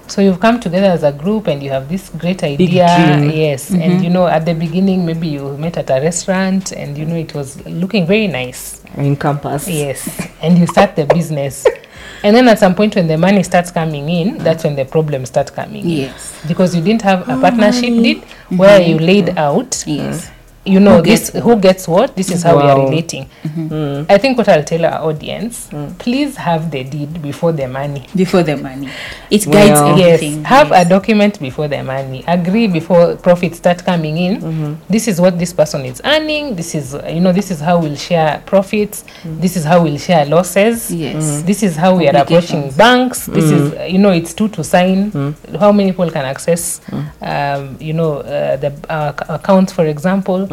So 0.07 0.21
you've 0.21 0.39
come 0.39 0.59
together 0.59 0.85
as 0.87 1.01
a 1.01 1.11
group 1.11 1.47
and 1.47 1.63
you 1.63 1.71
have 1.71 1.89
this 1.89 2.09
great 2.09 2.43
idea. 2.43 2.85
Yes, 3.33 3.71
Mm-hmm. 3.71 3.81
and 3.81 4.03
you 4.03 4.11
know 4.11 4.27
at 4.27 4.45
the 4.45 4.53
beginning 4.53 5.03
maybe 5.05 5.27
you 5.27 5.57
met 5.57 5.77
at 5.77 5.89
a 5.89 5.99
restaurant 5.99 6.71
and 6.73 6.95
you 6.95 7.05
know 7.05 7.15
it 7.15 7.33
was 7.33 7.65
looking 7.65 8.05
very 8.05 8.27
nice. 8.27 8.83
In 8.97 9.15
campus. 9.15 9.67
Yes, 9.67 10.07
and 10.43 10.57
you 10.59 10.67
start 10.67 10.95
the 10.95 11.05
business. 11.05 11.65
And 12.23 12.35
then 12.35 12.47
at 12.47 12.59
some 12.59 12.73
point 12.75 12.95
when 12.95 13.07
the 13.07 13.17
money 13.17 13.43
starts 13.43 13.71
coming 13.71 14.09
in, 14.09 14.37
that's 14.39 14.63
when 14.63 14.75
the 14.75 14.85
problems 14.85 15.29
start 15.29 15.53
coming 15.53 15.89
in. 15.89 16.13
Because 16.47 16.75
you 16.75 16.81
didn't 16.81 17.01
have 17.03 17.27
a 17.29 17.39
partnership 17.39 17.81
deed 18.03 18.23
where 18.49 18.81
you 18.81 18.97
laid 18.99 19.37
out 19.37 19.83
Yes. 19.85 20.31
You 20.65 20.79
know 20.79 20.97
Who 20.97 21.01
this 21.03 21.29
gets 21.29 21.43
who 21.45 21.55
gets 21.59 21.87
what? 21.87 22.15
This 22.15 22.31
is 22.31 22.43
how 22.43 22.57
we 22.57 22.63
are 22.63 22.77
Wow. 22.77 22.85
relating. 22.89 23.25
Mm-hmm. 23.43 23.67
Mm. 23.69 24.05
I 24.09 24.17
think 24.17 24.37
what 24.37 24.49
i'll 24.49 24.63
tell 24.63 24.83
our 24.85 24.99
audience 25.09 25.67
mm. 25.69 25.97
please 25.99 26.35
have 26.37 26.71
the 26.71 26.83
deed 26.83 27.21
before 27.21 27.51
the 27.51 27.67
money. 27.67 28.07
Before 28.15 28.43
the 28.43 28.57
money, 28.57 28.89
it 29.29 29.45
guides 29.45 29.79
Well- 29.79 29.99
everything. 29.99 30.37
yes 30.41 30.45
have 30.45 30.69
yes. 30.69 30.85
a 30.85 30.89
document 30.89 31.39
before 31.39 31.67
the 31.67 31.83
money. 31.83 32.23
Agree 32.27 32.67
before 32.67 33.15
profits 33.15 33.57
start 33.57 33.83
coming 33.85 34.17
in. 34.17 34.41
Mm-hmm. 34.41 34.73
This 34.89 35.07
is 35.07 35.21
what 35.21 35.37
this 35.39 35.53
person 35.53 35.85
is 35.85 36.01
earning. 36.03 36.55
This 36.55 36.73
is 36.75 36.95
you 37.09 37.19
know 37.21 37.31
this 37.31 37.51
is 37.51 37.59
how 37.59 37.79
we'll 37.79 37.95
share 37.95 38.41
profits. 38.45 39.03
Mm. 39.23 39.41
This 39.41 39.55
is 39.57 39.63
how 39.63 39.83
we'll 39.83 39.97
share 39.97 40.25
losses. 40.25 40.91
Yes. 40.91 41.41
this 41.43 41.61
is 41.63 41.75
how 41.75 41.95
we 41.95 42.07
are 42.07 42.17
approaching 42.17 42.71
banks. 42.71 43.25
This 43.27 43.45
is 43.51 43.73
uh, 43.73 43.83
you 43.83 43.99
know 43.99 44.11
it's 44.11 44.33
two 44.33 44.47
to 44.49 44.63
sign. 44.63 45.11
How 45.59 45.71
many 45.71 45.91
people 45.91 46.09
can 46.11 46.25
access 46.25 46.81
um, 47.21 47.77
you 47.79 47.93
know 47.93 48.17
uh, 48.19 48.55
the 48.57 48.71
uh, 48.89 49.13
accounts 49.29 49.71
for 49.73 49.85
example 49.85 50.47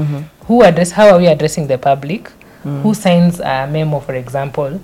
who 0.47 0.63
address 0.63 0.91
how 0.93 1.09
are 1.13 1.19
we 1.19 1.27
addressing 1.29 1.67
the 1.67 1.79
public? 1.79 2.31
Who 2.83 2.95
signs 2.95 3.41
a 3.41 3.67
memo 3.67 3.99
for 4.01 4.15
example? 4.15 4.81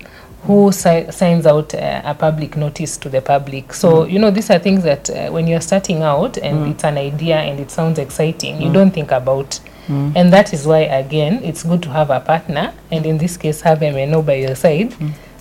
Who 0.47 0.71
si- 0.71 1.11
signs 1.11 1.45
out 1.45 1.73
uh, 1.73 2.01
a 2.05 2.13
public 2.13 2.55
notice 2.57 2.97
to 2.97 3.09
the 3.09 3.21
public? 3.21 3.73
So 3.73 4.05
you 4.05 4.19
know 4.19 4.31
these 4.31 4.49
are 4.49 4.59
things 4.59 4.83
that 4.83 5.09
uh, 5.09 5.29
when 5.31 5.47
you're 5.47 5.61
starting 5.61 6.01
out 6.03 6.37
and 6.37 6.57
it's 6.71 6.83
an 6.83 6.97
idea 6.97 7.37
and 7.37 7.59
it 7.59 7.71
sounds 7.71 7.99
exciting 7.99 8.61
you 8.61 8.71
don't 8.73 8.91
think 8.91 9.11
about. 9.11 9.59
And 9.89 10.31
that 10.33 10.53
is 10.53 10.67
why 10.67 10.81
again 10.81 11.43
it's 11.43 11.63
good 11.63 11.81
to 11.83 11.89
have 11.89 12.09
a 12.11 12.19
partner 12.19 12.73
and 12.91 13.05
in 13.05 13.17
this 13.17 13.37
case 13.37 13.61
have 13.61 13.79
MNO 13.79 14.23
by 14.25 14.35
your 14.35 14.55
side 14.55 14.93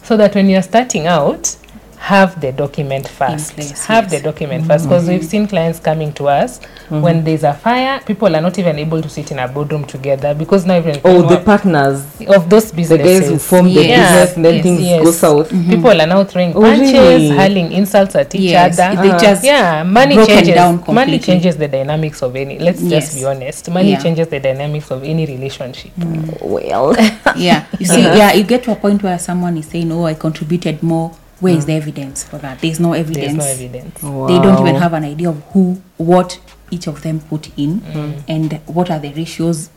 so 0.02 0.16
that 0.16 0.34
when 0.34 0.48
you're 0.48 0.62
starting 0.62 1.06
out 1.06 1.54
have 1.98 2.40
the 2.40 2.52
document 2.52 3.06
first 3.08 3.54
place, 3.54 3.84
have 3.84 4.04
yes. 4.04 4.12
the 4.12 4.20
document 4.20 4.66
first 4.66 4.84
because 4.84 5.08
we've 5.08 5.20
mm-hmm. 5.20 5.28
seen 5.28 5.46
clients 5.48 5.78
coming 5.80 6.12
to 6.12 6.26
us 6.28 6.58
mm-hmm. 6.60 7.00
when 7.02 7.24
there's 7.24 7.44
a 7.44 7.52
fire 7.52 8.00
people 8.06 8.34
are 8.34 8.40
not 8.40 8.58
even 8.58 8.78
able 8.78 9.02
to 9.02 9.08
sit 9.08 9.30
in 9.30 9.38
a 9.38 9.48
boardroom 9.48 9.84
together 9.84 10.34
because 10.34 10.64
now 10.64 10.78
even 10.78 11.00
Oh, 11.04 11.22
the 11.28 11.38
partners. 11.38 12.04
of 12.28 12.48
those 12.48 12.72
businesses, 12.72 12.88
The 12.88 12.98
businesses 12.98 13.20
guys 13.20 13.28
who 13.30 13.38
form 13.38 13.66
the 13.66 13.72
Yes, 13.84 14.30
business 14.30 14.36
and 14.36 14.44
then 14.44 14.54
yes, 14.54 14.62
things 14.62 14.80
yes. 14.80 15.04
go 15.04 15.10
south. 15.10 15.50
Mm-hmm. 15.50 15.70
people 15.70 16.00
are 16.00 16.06
now 16.06 16.24
throwing 16.24 16.54
Oh, 16.56 16.60
punches 16.60 16.92
really? 16.92 17.28
hurling 17.30 17.72
insults 17.72 18.14
at 18.14 18.34
each 18.34 18.54
other 18.54 18.74
they 18.76 19.10
uh-huh. 19.10 19.18
just 19.18 19.44
yeah 19.44 19.82
money 19.82 20.14
changes 20.26 20.54
down 20.54 20.84
money 20.88 21.18
changes 21.18 21.56
the 21.56 21.68
dynamics 21.68 22.22
of 22.22 22.34
any 22.36 22.58
let's 22.58 22.80
Yes. 22.80 23.06
just 23.06 23.18
be 23.18 23.24
honest 23.24 23.70
money 23.70 23.90
Yeah. 23.90 24.02
changes 24.02 24.28
the 24.28 24.40
dynamics 24.40 24.90
of 24.90 25.02
any 25.04 25.26
relationship 25.26 25.92
mm. 25.96 26.28
Well, 26.42 26.94
yeah. 27.36 27.66
You 27.78 27.86
see, 27.86 28.04
uh-huh. 28.06 28.16
yeah, 28.16 28.32
you 28.32 28.44
get 28.44 28.62
to 28.64 28.72
a 28.72 28.76
point 28.76 29.02
where 29.02 29.18
someone 29.18 29.56
is 29.58 29.66
saying, 29.66 29.90
"Oh, 29.92 30.04
I 30.04 30.14
contributed 30.14 30.82
more." 30.82 31.12
Where 31.40 31.54
is 31.54 31.64
hmm. 31.64 31.70
the 31.70 31.76
evidence 31.76 32.24
for 32.24 32.38
that? 32.38 32.60
There's 32.60 32.80
no 32.80 32.92
evidence. 32.92 33.44
there's 33.44 33.60
evidence. 33.60 34.02
no 34.02 34.24
evidence 34.24 34.28
They 34.28 34.48
don't 34.48 34.66
even 34.66 34.80
have 34.80 34.92
an 34.92 35.04
idea 35.04 35.30
of 35.30 35.42
who, 35.52 35.80
what 35.96 36.40
each 36.70 36.86
of 36.86 37.02
them 37.02 37.20
put 37.20 37.56
in, 37.58 37.78
hmm. 37.78 38.12
and 38.28 38.60
what 38.66 38.90
are 38.90 38.98
the 38.98 39.12
ratios. 39.12 39.70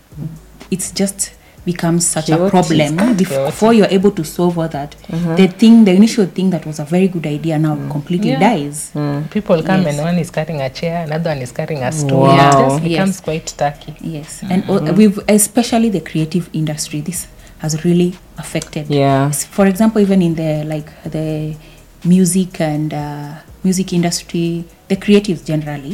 It's 0.70 0.92
just 0.92 1.34
becomes 1.66 2.08
such 2.08 2.30
a 2.30 2.50
problem 2.50 2.98
Chaotic. 2.98 3.28
before 3.28 3.74
you're 3.74 3.88
able 3.92 4.12
to 4.12 4.24
solve 4.24 4.58
all 4.58 4.68
that. 4.68 4.96
Mm-hmm. 5.08 5.36
The 5.36 5.48
thing, 5.48 5.86
the 5.86 5.92
initial 5.92 6.26
thing 6.26 6.50
that 6.50 6.66
was 6.66 6.80
a 6.80 6.86
very 6.86 7.08
good 7.08 7.26
idea 7.28 7.60
now 7.60 7.76
mm. 7.76 7.92
completely 7.92 8.32
Yeah. 8.32 8.40
dies. 8.40 8.92
Mm. 8.96 9.30
people 9.30 9.62
come 9.62 9.84
Yes. 9.84 9.98
and 9.98 10.06
one 10.06 10.18
is 10.18 10.32
carrying 10.32 10.62
a 10.62 10.70
chair 10.70 11.04
another 11.04 11.30
one 11.32 11.42
is 11.42 11.52
carrying 11.52 11.84
a 11.84 11.92
stool 11.92 12.22
Wow. 12.22 12.50
it 12.50 12.70
just 12.70 12.84
becomes 12.84 13.16
Yes. 13.16 13.22
quite 13.22 13.46
tacky 13.58 13.94
Yes, 14.02 14.42
mm. 14.42 14.52
and 14.52 14.64
uh, 14.64 14.74
mm-hmm. 14.74 14.96
we've 14.96 15.20
especially 15.28 15.90
the 15.90 16.02
creative 16.02 16.50
industry. 16.54 17.02
This 17.02 17.28
has 17.62 17.72
really 17.86 18.12
affected. 18.44 18.86
yeah. 18.90 19.32
For 19.58 19.66
example, 19.72 20.02
even 20.02 20.22
in 20.28 20.34
the 20.42 20.52
like 20.74 20.90
the 21.16 21.56
music 22.04 22.60
and 22.62 22.94
uh, 22.94 23.34
music 23.64 23.94
industry, 23.94 24.66
the 24.92 24.96
creatives 25.06 25.42
generally 25.52 25.94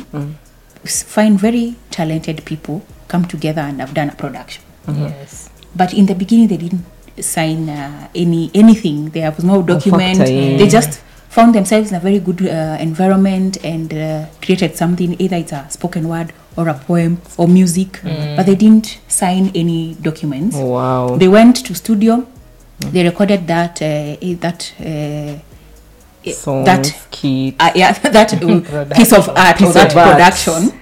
s- 0.86 1.03
find 1.03 1.39
very 1.47 1.75
talented 1.91 2.38
people 2.45 2.77
come 3.08 3.25
together 3.34 3.62
and 3.69 3.80
have 3.84 3.93
done 3.99 4.10
a 4.10 4.15
production. 4.23 4.63
yes 4.88 5.49
But 5.82 5.93
in 5.93 6.06
the 6.12 6.15
beginning, 6.15 6.47
they 6.51 6.58
didn't 6.65 6.86
sign 7.36 7.69
uh, 7.69 8.08
any 8.23 8.43
anything. 8.62 8.97
There 9.15 9.30
was 9.36 9.43
no 9.43 9.58
document. 9.73 10.17
factor 10.17 10.34
in. 10.34 10.58
They 10.62 10.67
just 10.80 10.93
found 11.38 11.53
themselves 11.58 11.91
in 11.91 11.95
a 11.97 12.03
very 12.08 12.19
good 12.27 12.41
uh, 12.41 12.77
environment 12.89 13.53
and 13.73 13.93
uh, 13.93 14.25
created 14.41 14.71
something. 14.82 15.10
Either 15.23 15.38
it's 15.43 15.51
a 15.60 15.62
spoken 15.77 16.08
word 16.13 16.30
or 16.58 16.67
a 16.67 16.74
poem 16.74 17.22
or 17.38 17.48
music, 17.48 18.02
but 18.04 18.46
they 18.46 18.56
didn't 18.56 19.00
sign 19.08 19.52
any 19.56 19.96
documents. 20.02 20.56
Oh, 20.58 20.65
wow. 20.65 21.15
They 21.15 21.28
went 21.28 21.65
to 21.65 21.76
studio. 21.76 22.28
They 22.80 23.04
recorded 23.04 23.48
that 23.48 23.82
uh, 23.82 23.86
eh, 23.86 24.36
that. 24.39 24.74
Uh, 24.80 25.39
eh, 26.26 26.32
Songs, 26.34 26.65
that 26.65 27.08
kit. 27.10 27.56
uh, 27.60 27.72
yeah, 27.74 27.91
that 28.00 28.34
uh, 28.43 28.96
piece 28.96 29.13
of 29.13 29.30
art 29.30 29.62
or 29.62 29.72
that 29.72 29.91
production. 29.93 30.80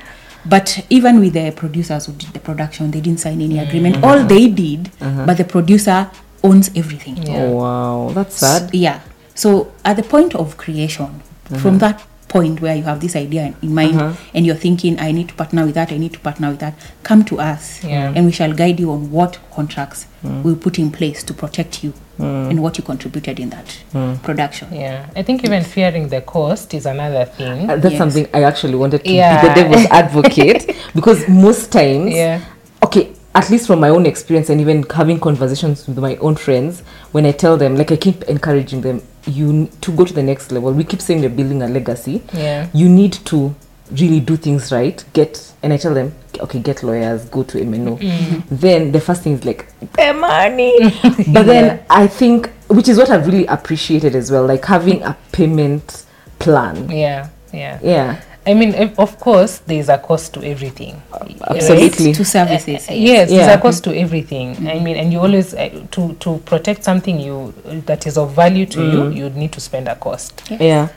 But 0.47 0.85
even 0.89 1.19
with 1.19 1.33
the 1.33 1.51
producers 1.55 2.05
who 2.05 2.13
did 2.13 2.29
the 2.29 2.39
production, 2.39 2.91
they 2.91 3.01
didn't 3.01 3.19
sign 3.19 3.41
any 3.41 3.59
agreement. 3.59 4.03
All 4.03 4.23
they 4.23 4.47
did, 4.47 4.91
but 4.99 5.37
the 5.37 5.43
producer 5.43 6.09
owns 6.43 6.69
everything. 6.75 7.17
Yeah. 7.17 7.43
Oh, 7.43 7.51
wow. 7.55 8.09
That's 8.13 8.35
sad. 8.37 8.73
Yeah. 8.73 9.01
So 9.33 9.73
at 9.83 9.97
the 9.97 10.03
point 10.03 10.35
of 10.35 10.55
creation, 10.57 11.21
from 11.59 11.79
that 11.79 12.05
point 12.35 12.59
where 12.59 12.75
you 12.75 12.83
have 12.83 12.99
this 12.99 13.15
idea 13.15 13.53
in 13.61 13.73
mind 13.73 13.95
uh-huh. 13.95 14.13
and 14.33 14.45
you're 14.45 14.61
thinking, 14.67 14.99
I 14.99 15.11
need 15.13 15.29
to 15.29 15.35
partner 15.35 15.65
with 15.65 15.75
that, 15.75 15.91
I 15.93 15.97
need 15.97 16.13
to 16.13 16.19
partner 16.19 16.49
with 16.49 16.59
that, 16.59 16.73
come 17.03 17.23
to 17.31 17.39
us 17.39 17.81
Yeah. 17.83 18.13
and 18.15 18.25
we 18.25 18.33
shall 18.39 18.53
guide 18.61 18.77
you 18.83 18.91
on 18.91 19.09
what 19.09 19.39
contracts 19.57 20.07
mm. 20.23 20.43
we'll 20.43 20.57
put 20.67 20.77
in 20.77 20.91
place 20.91 21.23
to 21.23 21.33
protect 21.33 21.81
you 21.83 21.93
mm. 22.19 22.49
and 22.49 22.61
what 22.61 22.77
you 22.77 22.83
contributed 22.83 23.39
in 23.39 23.49
that 23.51 23.67
mm. 23.93 24.21
production. 24.21 24.67
Yeah, 24.73 25.09
I 25.15 25.23
think 25.23 25.45
even 25.45 25.63
fearing 25.63 26.09
the 26.09 26.21
cost 26.21 26.73
is 26.73 26.85
another 26.85 27.23
thing. 27.37 27.69
Uh, 27.69 27.77
That's 27.77 27.93
Yes. 27.93 28.03
something 28.03 28.27
I 28.33 28.43
actually 28.43 28.75
wanted 28.83 29.05
to 29.05 29.11
Yeah. 29.11 29.41
be 29.41 29.47
the 29.47 29.53
devil's 29.61 29.85
advocate 30.03 30.61
because 30.93 31.19
most 31.29 31.71
times, 31.71 32.13
Yeah. 32.13 32.41
okay, 32.83 33.05
at 33.33 33.49
least 33.49 33.65
from 33.67 33.79
my 33.79 33.89
own 33.95 34.05
experience 34.05 34.49
and 34.49 34.59
even 34.59 34.83
having 35.01 35.19
conversations 35.29 35.87
with 35.87 35.99
my 35.99 36.15
own 36.17 36.35
friends, 36.35 36.83
when 37.13 37.25
I 37.25 37.31
tell 37.31 37.55
them, 37.63 37.71
like 37.77 37.91
I 37.91 37.97
keep 38.07 38.23
encouraging 38.23 38.81
them, 38.81 39.01
you 39.27 39.69
to 39.81 39.91
go 39.91 40.05
to 40.05 40.13
the 40.13 40.23
next 40.23 40.51
level. 40.51 40.71
We 40.73 40.83
keep 40.83 41.01
saying 41.01 41.21
we're 41.21 41.29
building 41.29 41.61
a 41.61 41.67
legacy. 41.67 42.23
Yeah. 42.33 42.69
You 42.73 42.89
need 42.89 43.13
to 43.25 43.55
really 43.91 44.19
do 44.19 44.35
things 44.35 44.71
right. 44.71 45.03
Get 45.13 45.53
and 45.63 45.73
I 45.73 45.77
tell 45.77 45.93
them, 45.93 46.13
okay, 46.39 46.59
get 46.59 46.83
lawyers, 46.83 47.25
go 47.25 47.43
to 47.43 47.57
MNO. 47.57 47.99
Mm. 47.99 48.43
Then 48.49 48.91
the 48.91 49.01
first 49.01 49.23
thing 49.23 49.33
is 49.33 49.45
like 49.45 49.67
the 49.79 50.13
money. 50.13 50.77
but 51.33 51.43
then 51.43 51.83
I 51.89 52.07
think, 52.07 52.49
which 52.67 52.87
is 52.87 52.97
what 52.97 53.09
I've 53.09 53.25
really 53.25 53.45
appreciated 53.47 54.15
as 54.15 54.31
well, 54.31 54.45
like 54.45 54.65
having 54.65 55.01
a 55.03 55.17
payment 55.31 56.05
plan. 56.39 56.89
Yeah, 56.89 57.29
yeah. 57.53 57.79
Yeah. 57.81 58.21
I 58.47 58.53
mean, 58.53 58.75
of 58.97 59.19
course, 59.19 59.59
there's 59.65 59.89
a 59.89 59.97
cost 59.97 60.33
to 60.35 60.43
everything. 60.43 61.01
absolutely. 61.47 62.13
To 62.13 62.23
services. 62.23 62.89
Uh, 62.89 62.93
yes, 62.93 63.31
Yeah. 63.31 63.37
there's 63.45 63.57
a 63.57 63.61
cost 63.61 63.83
to 63.85 63.97
everything. 63.97 64.67
I 64.67 64.79
mean, 64.79 64.97
and 64.97 65.11
you 65.11 65.19
always 65.19 65.53
uh, 65.53 65.69
to 65.91 66.13
to 66.19 66.37
protect 66.45 66.83
something 66.83 67.19
you 67.19 67.53
that 67.85 68.05
is 68.05 68.17
of 68.17 68.33
value 68.35 68.65
to 68.67 68.81
you, 68.83 69.09
you 69.09 69.29
need 69.31 69.51
to 69.53 69.59
spend 69.61 69.87
a 69.87 69.95
cost. 69.95 70.43
Yeah. 70.59 70.89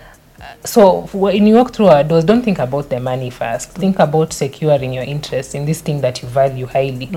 So 0.64 1.02
when 1.12 1.46
you 1.46 1.54
walk 1.56 1.72
through 1.72 1.86
our 1.88 2.04
doors, 2.04 2.24
don't 2.24 2.42
think 2.42 2.58
about 2.58 2.90
the 2.90 3.00
money 3.00 3.30
first. 3.30 3.70
Think 3.72 3.98
about 3.98 4.32
securing 4.32 4.92
your 4.92 5.04
interest 5.04 5.54
in 5.54 5.66
this 5.66 5.80
thing 5.80 6.00
that 6.02 6.22
you 6.22 6.28
value 6.28 6.66
highly. 6.66 7.08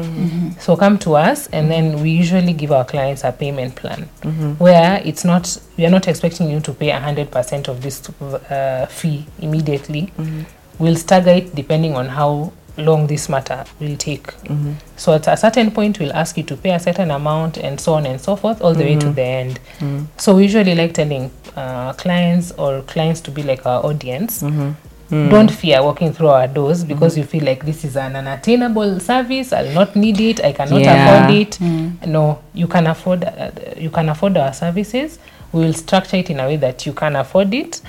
So 0.59 0.75
come 0.75 0.97
to 0.99 1.15
us, 1.15 1.47
and 1.47 1.69
then 1.69 2.01
we 2.01 2.09
usually 2.11 2.53
give 2.53 2.71
our 2.71 2.85
clients 2.85 3.23
a 3.23 3.31
payment 3.31 3.75
plan 3.75 4.03
where 4.57 5.01
it's 5.05 5.23
not 5.23 5.57
we 5.77 5.85
are 5.85 5.91
not 5.91 6.07
expecting 6.07 6.49
you 6.49 6.59
to 6.61 6.73
pay 6.73 6.89
hundred 6.89 7.29
percent 7.31 7.67
of 7.67 7.81
this 7.81 8.09
uh, 8.09 8.87
fee 8.89 9.25
immediately. 9.39 10.11
We'll 10.79 10.95
stagger 10.95 11.31
it 11.31 11.53
depending 11.53 11.95
on 11.95 12.07
how 12.07 12.53
long 12.81 13.07
this 13.07 13.29
matter 13.29 13.63
will 13.79 13.95
take. 13.97 14.27
So 14.97 15.13
at 15.13 15.27
a 15.27 15.37
certain 15.37 15.71
point, 15.71 15.99
we'll 15.99 16.13
ask 16.13 16.37
you 16.37 16.43
to 16.43 16.55
pay 16.57 16.71
a 16.71 16.79
certain 16.79 17.11
amount, 17.11 17.57
and 17.57 17.79
so 17.79 17.93
on 17.93 18.05
and 18.05 18.19
so 18.19 18.35
forth, 18.35 18.61
all 18.61 18.73
the 18.73 18.83
way 18.83 18.95
to 18.97 19.09
the 19.11 19.23
end. 19.23 19.59
So 20.17 20.35
we 20.35 20.43
usually 20.43 20.75
like 20.75 20.93
telling 20.93 21.31
uh, 21.55 21.93
clients 21.93 22.51
or 22.57 22.81
clients 22.83 23.21
to 23.21 23.31
be 23.31 23.43
like 23.43 23.65
our 23.65 23.85
audience. 23.85 24.43
Don't 25.09 25.51
fear 25.51 25.83
walking 25.83 26.13
through 26.13 26.29
our 26.29 26.47
doors 26.47 26.85
because 26.85 27.17
you 27.17 27.25
feel 27.25 27.43
like 27.43 27.65
this 27.65 27.83
is 27.83 27.97
an 27.97 28.15
unattainable 28.15 28.97
service. 29.01 29.51
I'll 29.51 29.73
not 29.73 29.93
need 29.95 30.21
it. 30.21 30.39
I 30.41 30.53
cannot 30.53 30.81
Yeah. 30.81 31.17
afford 31.19 31.35
it. 31.35 31.59
No, 32.07 32.39
you 32.53 32.67
can 32.67 32.87
afford. 32.87 33.25
Uh, 33.25 33.51
you 33.77 33.89
can 33.89 34.07
afford 34.07 34.37
our 34.37 34.53
services. 34.53 35.19
We 35.51 35.65
will 35.65 35.73
structure 35.73 36.15
it 36.15 36.29
in 36.29 36.39
a 36.39 36.47
way 36.47 36.55
that 36.57 36.85
you 36.85 36.93
can 36.93 37.17
afford 37.17 37.53
it, 37.53 37.81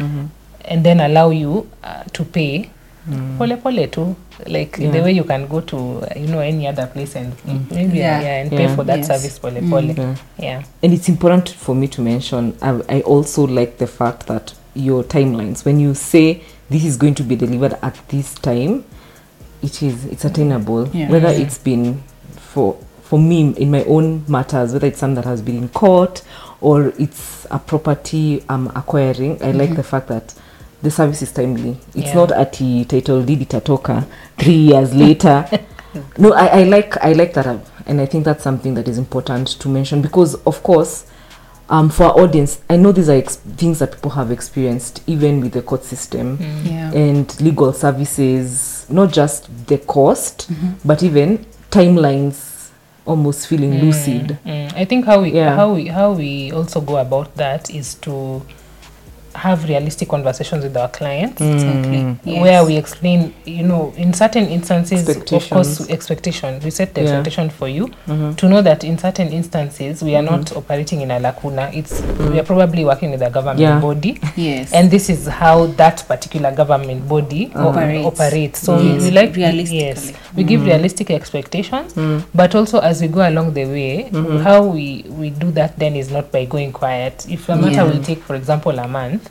and 0.64 0.82
then 0.84 0.98
allow 1.00 1.30
you 1.30 1.68
uh, 1.84 2.02
to 2.12 2.24
pay 2.24 2.70
Mm. 3.08 3.36
pole 3.36 3.56
pole 3.56 3.86
too, 3.88 4.14
like 4.46 4.76
the 4.76 5.00
way 5.02 5.10
you 5.10 5.24
can 5.24 5.48
go 5.48 5.60
to 5.60 5.76
uh, 5.76 6.06
you 6.14 6.28
know 6.28 6.38
any 6.38 6.68
other 6.68 6.86
place 6.86 7.16
and 7.16 7.36
mm. 7.38 7.68
maybe 7.70 7.98
Yeah. 7.98 8.20
yeah, 8.20 8.40
and 8.42 8.50
pay 8.50 8.62
Yeah. 8.64 8.76
for 8.76 8.84
that 8.84 8.98
Yes. 8.98 9.06
service 9.08 9.38
pole 9.40 9.50
mm. 9.50 9.70
pole. 9.70 9.82
Yeah. 9.82 10.16
Yeah. 10.38 10.62
And 10.82 10.92
it's 10.92 11.08
important 11.08 11.48
for 11.48 11.74
me 11.74 11.88
to 11.88 12.00
mention, 12.00 12.56
I, 12.62 12.80
I 12.88 13.00
also 13.00 13.44
like 13.46 13.78
the 13.78 13.88
fact 13.88 14.26
that 14.28 14.54
your 14.74 15.02
timelines, 15.02 15.64
when 15.64 15.80
you 15.80 15.94
say 15.94 16.42
this 16.70 16.84
is 16.84 16.96
going 16.96 17.14
to 17.16 17.24
be 17.24 17.34
delivered 17.34 17.76
at 17.82 17.98
this 18.08 18.34
time, 18.34 18.84
it 19.62 19.82
is 19.82 20.04
it's 20.06 20.24
attainable. 20.24 20.88
Yeah. 20.92 21.10
Whether 21.10 21.28
it's 21.28 21.58
been 21.58 22.02
for 22.36 22.76
for 23.02 23.18
me 23.18 23.52
in 23.56 23.70
my 23.72 23.82
own 23.84 24.24
matters, 24.28 24.72
whether 24.72 24.86
it's 24.86 25.00
something 25.00 25.16
that 25.16 25.24
has 25.24 25.42
been 25.42 25.56
in 25.56 25.68
court 25.70 26.22
or 26.60 26.92
it's 26.98 27.46
a 27.50 27.58
property 27.58 28.44
I'm 28.48 28.68
acquiring, 28.68 29.42
I 29.42 29.50
like 29.50 29.70
mm-hmm. 29.70 29.74
the 29.74 29.82
fact 29.82 30.06
that 30.06 30.34
the 30.82 30.90
service 30.90 31.22
is 31.22 31.32
timely. 31.32 31.76
It's 31.94 32.08
Yeah. 32.08 32.14
not 32.14 32.32
at 32.32 32.52
the 32.54 32.84
title 32.84 33.22
deed 33.22 33.40
itatoka 33.48 34.04
three 34.38 34.54
years 34.70 34.94
later. 34.94 35.46
no, 36.18 36.32
I, 36.32 36.60
I 36.60 36.64
like 36.64 36.96
I 37.04 37.12
like 37.12 37.34
that, 37.34 37.46
uh, 37.46 37.58
and 37.86 38.00
I 38.00 38.06
think 38.06 38.24
that's 38.24 38.42
something 38.42 38.74
that 38.74 38.88
is 38.88 38.98
important 38.98 39.48
to 39.60 39.68
mention 39.68 40.02
because, 40.02 40.34
of 40.46 40.62
course, 40.62 41.04
um, 41.68 41.88
for 41.90 42.04
our 42.04 42.20
audience, 42.20 42.60
I 42.68 42.76
know 42.76 42.92
these 42.92 43.08
are 43.08 43.16
ex- 43.16 43.36
things 43.36 43.78
that 43.78 43.92
people 43.92 44.10
have 44.10 44.30
experienced 44.30 45.02
even 45.06 45.40
with 45.40 45.52
the 45.52 45.62
court 45.62 45.84
system 45.84 46.38
Yeah. 46.64 46.92
and 46.92 47.40
legal 47.40 47.72
services. 47.72 48.86
Not 48.90 49.12
just 49.12 49.48
the 49.68 49.78
cost, 49.78 50.50
but 50.84 51.02
even 51.02 51.46
timelines 51.70 52.68
almost 53.06 53.46
feeling 53.46 53.80
lucid. 53.80 54.38
Mm, 54.46 54.72
I 54.76 54.84
think 54.84 55.06
how 55.06 55.22
we 55.22 55.32
Yeah. 55.32 55.54
how 55.56 55.72
we 55.74 55.86
how 55.88 56.12
we 56.12 56.52
also 56.52 56.80
go 56.80 56.96
about 56.98 57.34
that 57.36 57.70
is 57.70 57.94
to 58.02 58.42
have 59.34 59.64
realistic 59.68 60.08
conversations 60.08 60.64
with 60.64 60.76
our 60.76 60.88
clients 60.88 61.40
Exactly. 61.40 62.16
Yes. 62.24 62.42
where 62.42 62.64
we 62.64 62.76
explain 62.76 63.34
you 63.44 63.62
know 63.62 63.92
in 63.96 64.12
certain 64.12 64.44
instances 64.46 65.08
of 65.32 65.48
course 65.48 65.88
expectation 65.90 66.60
we 66.64 66.70
set 66.70 66.94
the 66.94 67.00
Yeah. 67.02 67.08
expectation 67.08 67.50
for 67.50 67.68
you 67.68 67.90
to 68.36 68.48
know 68.48 68.62
that 68.62 68.84
in 68.84 68.98
certain 68.98 69.28
instances 69.28 70.02
we 70.02 70.14
are 70.16 70.22
not 70.22 70.54
operating 70.56 71.00
in 71.00 71.10
a 71.10 71.18
lacuna 71.20 71.70
it's 71.72 72.02
we 72.30 72.38
are 72.38 72.44
probably 72.44 72.84
working 72.84 73.10
with 73.10 73.22
a 73.22 73.30
government 73.30 73.60
Yeah. 73.60 73.80
body 73.80 74.18
Yes. 74.36 74.72
and 74.72 74.90
this 74.90 75.08
is 75.08 75.26
how 75.26 75.66
that 75.76 76.04
particular 76.08 76.52
government 76.52 77.08
body 77.08 77.50
o- 77.54 77.68
Operates. 77.68 78.06
operates. 78.06 78.58
So 78.60 78.78
Yes, 78.78 79.02
we 79.02 79.10
like 79.10 79.34
realistically. 79.36 79.78
yes, 79.78 80.12
we 80.36 80.44
give 80.44 80.64
realistic 80.64 81.10
expectations, 81.10 81.94
but 82.34 82.54
also 82.54 82.78
as 82.80 83.00
we 83.00 83.08
go 83.08 83.26
along 83.28 83.54
the 83.54 83.64
way, 83.64 84.10
how 84.42 84.62
we 84.62 85.04
we 85.18 85.30
do 85.30 85.50
that 85.52 85.78
then 85.78 85.96
is 85.96 86.10
not 86.10 86.30
by 86.32 86.44
going 86.44 86.72
quiet. 86.72 87.26
If 87.28 87.48
a 87.48 87.56
matter 87.56 87.72
Yeah. 87.76 87.84
will 87.84 88.02
take, 88.02 88.22
for 88.22 88.34
example, 88.36 88.78
a 88.78 88.88
month. 88.88 89.21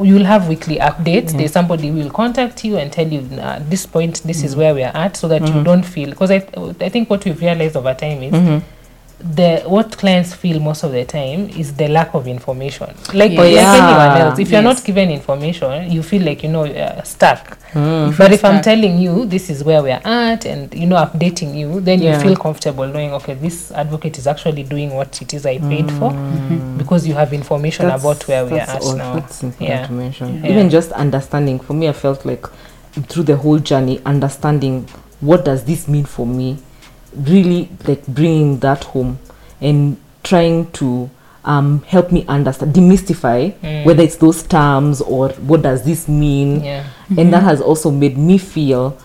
You'll 0.00 0.24
have 0.24 0.48
weekly 0.48 0.76
updates. 0.76 1.36
There's 1.36 1.50
somebody 1.52 1.90
will 1.90 2.10
contact 2.10 2.64
you 2.64 2.76
and 2.76 2.92
tell 2.92 3.08
you 3.08 3.20
at 3.40 3.68
this 3.68 3.84
point 3.84 4.22
this 4.22 4.44
is 4.44 4.54
mm. 4.54 4.58
where 4.58 4.74
we 4.74 4.84
are 4.84 4.96
at, 4.96 5.16
so 5.16 5.26
that 5.26 5.42
you 5.42 5.54
mm. 5.54 5.64
don't 5.64 5.82
feel. 5.82 6.10
Because 6.10 6.30
I, 6.30 6.36
I 6.80 6.88
think 6.88 7.10
what 7.10 7.24
we've 7.24 7.40
realized 7.40 7.76
over 7.76 7.94
time 7.94 8.22
is 8.22 8.32
mm-hmm. 8.32 8.64
The 9.20 9.62
what 9.66 9.96
clients 9.98 10.32
feel 10.32 10.60
most 10.60 10.84
of 10.84 10.92
the 10.92 11.04
time 11.04 11.48
is 11.50 11.74
the 11.74 11.88
lack 11.88 12.14
of 12.14 12.28
information 12.28 12.86
like, 13.14 13.32
Yes. 13.32 13.38
like 13.40 13.52
Yeah. 13.52 13.74
anyone 13.74 14.20
else 14.20 14.38
if 14.38 14.50
you're 14.52 14.62
not 14.62 14.84
given 14.84 15.10
information 15.10 15.90
you 15.90 16.04
feel 16.04 16.22
like 16.22 16.44
you 16.44 16.48
know 16.48 16.64
you're 16.64 17.00
stuck 17.04 17.58
Mm. 17.74 18.16
but 18.16 18.32
if 18.32 18.44
i'm 18.44 18.62
telling 18.62 18.98
you 18.98 19.26
this 19.26 19.50
is 19.50 19.62
where 19.62 19.82
we're 19.82 20.00
at 20.04 20.46
and 20.46 20.72
you 20.72 20.86
know 20.86 20.96
updating 20.96 21.54
you 21.54 21.80
then 21.80 22.00
Yeah. 22.00 22.14
you 22.16 22.20
feel 22.22 22.36
comfortable 22.36 22.86
knowing 22.86 23.12
okay 23.12 23.34
this 23.34 23.72
advocate 23.72 24.16
is 24.18 24.26
actually 24.26 24.62
doing 24.62 24.94
what 24.94 25.20
it 25.20 25.34
is 25.34 25.44
i 25.44 25.58
paid 25.58 25.90
for 25.92 26.12
Mm. 26.12 26.78
because 26.78 27.06
you 27.06 27.14
have 27.14 27.32
information 27.34 27.86
That's- 27.86 28.00
about 28.02 28.26
where 28.28 28.44
we 28.46 28.52
are 28.52 28.60
at 28.70 28.82
all- 28.82 28.96
now 28.96 29.14
That's 29.14 29.42
important 29.42 29.68
yeah. 29.68 30.38
Yeah. 30.42 30.50
Even 30.50 30.70
just 30.70 30.92
understanding. 30.92 31.58
For 31.58 31.74
me, 31.74 31.88
I 31.88 31.92
felt 31.92 32.24
like 32.24 32.46
through 33.08 33.24
the 33.24 33.36
whole 33.36 33.58
journey, 33.58 34.00
understanding 34.06 34.86
what 35.20 35.44
does 35.44 35.64
this 35.64 35.88
mean 35.88 36.04
for 36.04 36.26
me, 36.26 36.56
really 37.16 37.68
like 37.86 38.06
bringing 38.06 38.58
that 38.60 38.84
home 38.84 39.18
and 39.60 39.96
trying 40.22 40.70
to 40.72 41.08
um, 41.44 41.82
help 41.86 42.12
me 42.12 42.24
understand, 42.28 42.74
demystify 42.74 43.52
Mm. 43.62 43.84
whether 43.86 44.02
it's 44.02 44.16
those 44.16 44.42
terms 44.42 45.00
or 45.00 45.30
what 45.46 45.62
does 45.62 45.82
this 45.84 46.06
mean, 46.08 46.62
yeah. 46.62 46.84
And 47.16 47.32
that 47.32 47.42
has 47.42 47.60
also 47.62 47.90
made 47.90 48.18
me 48.18 48.36
feel 48.38 48.98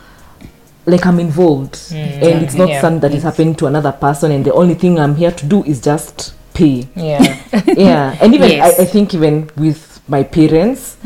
like 0.85 1.05
I'm 1.05 1.19
involved, 1.19 1.73
Mm, 1.75 1.95
and 2.23 2.43
it's 2.43 2.55
not 2.55 2.67
yeah. 2.69 2.81
something 2.81 2.99
that 3.01 3.13
is 3.15 3.23
happening 3.23 3.55
to 3.55 3.67
another 3.67 3.93
person, 3.93 4.31
and 4.31 4.43
the 4.43 4.53
only 4.53 4.73
thing 4.73 4.99
I'm 4.99 5.15
here 5.15 5.31
to 5.31 5.45
do 5.45 5.63
is 5.63 5.79
just 5.79 6.33
pay. 6.53 6.87
Yeah. 6.95 7.39
Yeah. 7.77 8.17
And 8.21 8.33
even 8.35 8.49
Yes. 8.51 8.77
I, 8.79 8.81
I 8.83 8.85
think 8.85 9.13
even 9.13 9.49
with 9.55 10.01
my 10.07 10.21
parents 10.23 10.97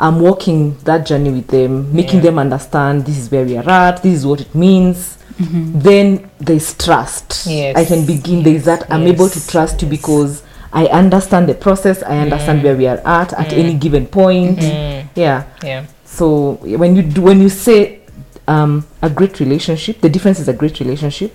i'm 0.00 0.20
walking 0.20 0.74
that 0.84 1.04
journey 1.04 1.28
with 1.30 1.48
them 1.48 1.92
making 1.94 2.20
them 2.22 2.38
understand 2.38 3.04
this 3.04 3.18
is 3.18 3.30
where 3.32 3.44
we 3.44 3.56
are 3.58 3.68
at 3.68 4.00
this 4.02 4.14
is 4.14 4.24
what 4.24 4.40
it 4.40 4.54
means 4.54 5.17
Mm-hmm. 5.38 5.78
then 5.80 6.30
there's 6.38 6.74
trust. 6.74 7.46
Yes. 7.46 7.76
i 7.76 7.84
can 7.84 8.04
begin. 8.06 8.42
There's 8.42 8.64
that 8.64 8.90
i'm 8.90 9.06
able 9.06 9.28
to 9.28 9.38
Yes. 9.38 9.50
trust 9.50 9.82
you 9.82 9.88
because 9.88 10.42
i 10.72 10.86
understand 10.86 11.48
the 11.48 11.54
process. 11.54 12.02
I 12.02 12.18
understand 12.18 12.60
mm. 12.60 12.64
where 12.64 12.76
we 12.76 12.86
are 12.86 12.98
at 13.04 13.32
at 13.32 13.52
any 13.52 13.74
mm. 13.74 13.80
given 13.80 14.06
point. 14.06 14.58
Mm. 14.58 15.08
Yeah. 15.14 15.44
Yeah. 15.62 15.86
So 16.04 16.54
when 16.62 16.96
you 16.96 17.02
do 17.02 17.22
when 17.22 17.40
you 17.40 17.48
say 17.48 18.00
um, 18.46 18.86
a 19.02 19.08
great 19.10 19.40
relationship 19.40 20.00
the 20.00 20.08
difference 20.08 20.40
is 20.40 20.48
a 20.48 20.52
great 20.52 20.80
relationship. 20.80 21.32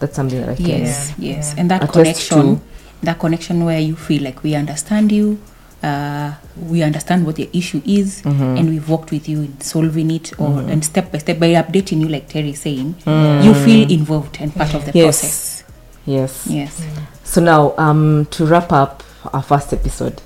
That's 0.00 0.16
something 0.16 0.40
that 0.40 0.48
i 0.48 0.56
can 0.56 0.66
yes 0.66 1.12
Yeah, 1.16 1.36
yes 1.36 1.54
and 1.56 1.70
that 1.70 1.88
connection 1.92 2.56
to- 2.56 2.62
that 3.02 3.18
connection 3.20 3.64
where 3.64 3.78
you 3.78 3.94
feel 3.94 4.22
like 4.22 4.42
we 4.42 4.54
understand 4.56 5.12
you 5.12 5.38
uh, 5.82 6.32
we 6.68 6.82
understand 6.82 7.26
what 7.26 7.36
the 7.36 7.48
issue 7.52 7.80
is 7.84 8.22
Mm-hmm. 8.22 8.56
and 8.56 8.68
we've 8.70 8.88
worked 8.88 9.10
with 9.10 9.28
you 9.28 9.42
in 9.42 9.60
solving 9.60 10.10
it 10.10 10.32
or 10.38 10.60
and 10.70 10.84
step 10.84 11.10
by 11.12 11.18
step 11.18 11.38
by 11.38 11.48
updating 11.54 12.00
you 12.00 12.08
like 12.08 12.28
terry 12.28 12.52
saying 12.54 12.94
Mm. 13.04 13.44
you 13.44 13.54
feel 13.54 13.90
involved 13.90 14.36
and 14.40 14.54
part 14.54 14.74
of 14.74 14.84
the 14.86 14.92
Yes. 14.94 15.20
process 15.20 15.64
yes 16.06 16.46
yes 16.48 16.84
So 17.24 17.40
now, 17.40 17.72
um, 17.78 18.26
to 18.32 18.44
wrap 18.44 18.72
up 18.72 19.02
our 19.32 19.42
first 19.42 19.72
episode, 19.72 20.20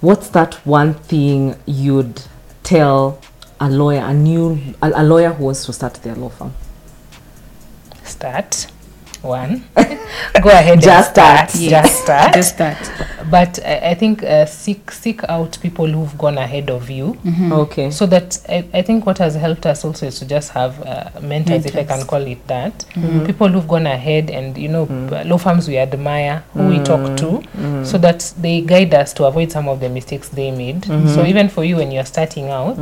what's 0.00 0.28
that 0.30 0.54
one 0.66 0.94
thing 0.94 1.54
you'd 1.66 2.22
tell 2.64 3.20
a 3.60 3.68
lawyer, 3.70 4.00
a 4.04 4.12
new, 4.14 4.58
a, 4.82 4.90
a 5.02 5.04
lawyer 5.04 5.30
who 5.32 5.44
wants 5.44 5.64
to 5.66 5.72
start 5.72 5.94
their 6.02 6.16
law 6.16 6.30
firm? 6.30 6.52
start 8.04 8.66
one. 9.22 9.64
Go 10.42 10.50
ahead 10.50 10.80
Just 10.80 11.08
and 11.08 11.14
start. 11.14 11.50
Start. 11.50 11.62
Yes. 11.62 11.70
just 11.70 12.02
start. 12.02 12.34
Just 12.34 12.58
that. 12.58 13.06
But 13.30 13.58
I, 13.64 13.90
I 13.90 13.94
think 13.94 14.22
uh, 14.22 14.46
seek 14.46 14.90
seek 14.90 15.22
out 15.28 15.58
people 15.60 15.86
who've 15.86 16.16
gone 16.18 16.38
ahead 16.38 16.70
of 16.70 16.90
you. 16.90 17.14
Mm-hmm. 17.24 17.52
Okay. 17.52 17.90
so 17.90 18.06
that 18.06 18.38
I, 18.48 18.64
I 18.72 18.82
think 18.82 19.06
what 19.06 19.18
has 19.18 19.34
helped 19.34 19.66
us 19.66 19.84
also 19.84 20.06
is 20.06 20.18
to 20.20 20.26
just 20.26 20.50
have 20.52 20.80
uh, 20.82 21.10
mentors, 21.20 21.66
if 21.66 21.76
I 21.76 21.84
can 21.84 22.06
call 22.06 22.22
it 22.26 22.44
that. 22.48 22.78
Mm-hmm. 22.94 23.26
People 23.26 23.48
who've 23.48 23.68
gone 23.68 23.86
ahead 23.86 24.30
and 24.30 24.56
you 24.56 24.68
know 24.68 24.86
p- 24.86 25.24
law 25.28 25.38
firms 25.38 25.68
we 25.68 25.78
admire, 25.78 26.42
who 26.52 26.68
we 26.68 26.78
talk 26.82 27.16
to, 27.18 27.26
mm. 27.26 27.42
Mm. 27.56 27.86
so 27.86 27.98
that 27.98 28.32
they 28.38 28.60
guide 28.62 28.94
us 28.94 29.12
to 29.14 29.24
avoid 29.24 29.52
some 29.52 29.68
of 29.68 29.80
the 29.80 29.88
mistakes 29.88 30.28
they 30.28 30.50
made. 30.50 30.82
Mm-hmm. 30.82 31.08
So 31.08 31.24
even 31.24 31.48
for 31.48 31.64
you 31.64 31.76
when 31.76 31.90
you're 31.92 32.04
starting 32.06 32.48
out, 32.50 32.78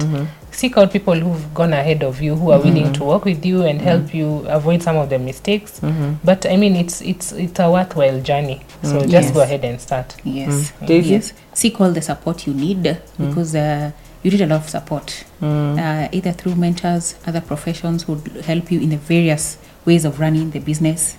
seek 0.59 0.77
out 0.77 0.91
people 0.93 1.15
who've 1.15 1.55
gone 1.55 1.73
ahead 1.73 2.03
of 2.03 2.21
you, 2.21 2.35
who 2.35 2.51
are 2.51 2.59
willing 2.59 2.93
to 2.93 3.05
work 3.05 3.25
with 3.25 3.47
you 3.47 3.63
and 3.65 3.81
help 3.81 4.13
you 4.13 4.45
avoid 4.49 4.83
some 4.83 4.97
of 4.97 5.09
the 5.09 5.19
mistakes. 5.19 5.81
But 6.25 6.47
I 6.47 6.57
mean, 6.57 6.75
it's 6.77 7.01
it's 7.03 7.33
it's 7.33 7.61
a 7.61 7.71
worthwhile 7.71 8.21
journey. 8.21 8.61
So 8.83 9.01
just 9.01 9.13
Yes. 9.13 9.31
go 9.31 9.41
ahead 9.43 9.65
and 9.65 9.81
start. 9.81 10.17
yes. 10.25 10.73
Daisy? 10.85 11.11
yes. 11.15 11.33
Seek 11.55 11.81
all 11.81 11.93
the 11.93 12.03
support 12.03 12.47
you 12.47 12.55
need 12.55 12.83
because 13.19 13.55
uh, 13.55 13.91
you 14.23 14.31
need 14.33 14.41
a 14.41 14.47
lot 14.47 14.61
of 14.65 14.69
support 14.69 15.25
uh, 15.43 16.09
either 16.13 16.33
through 16.33 16.57
mentors 16.57 17.15
other 17.27 17.41
professions 17.41 18.03
who 18.05 18.15
would 18.15 18.45
help 18.45 18.71
you 18.73 18.81
in 18.81 18.91
the 18.91 18.97
various 18.99 19.59
ways 19.87 20.05
of 20.05 20.19
running 20.21 20.51
the 20.51 20.59
business 20.61 21.17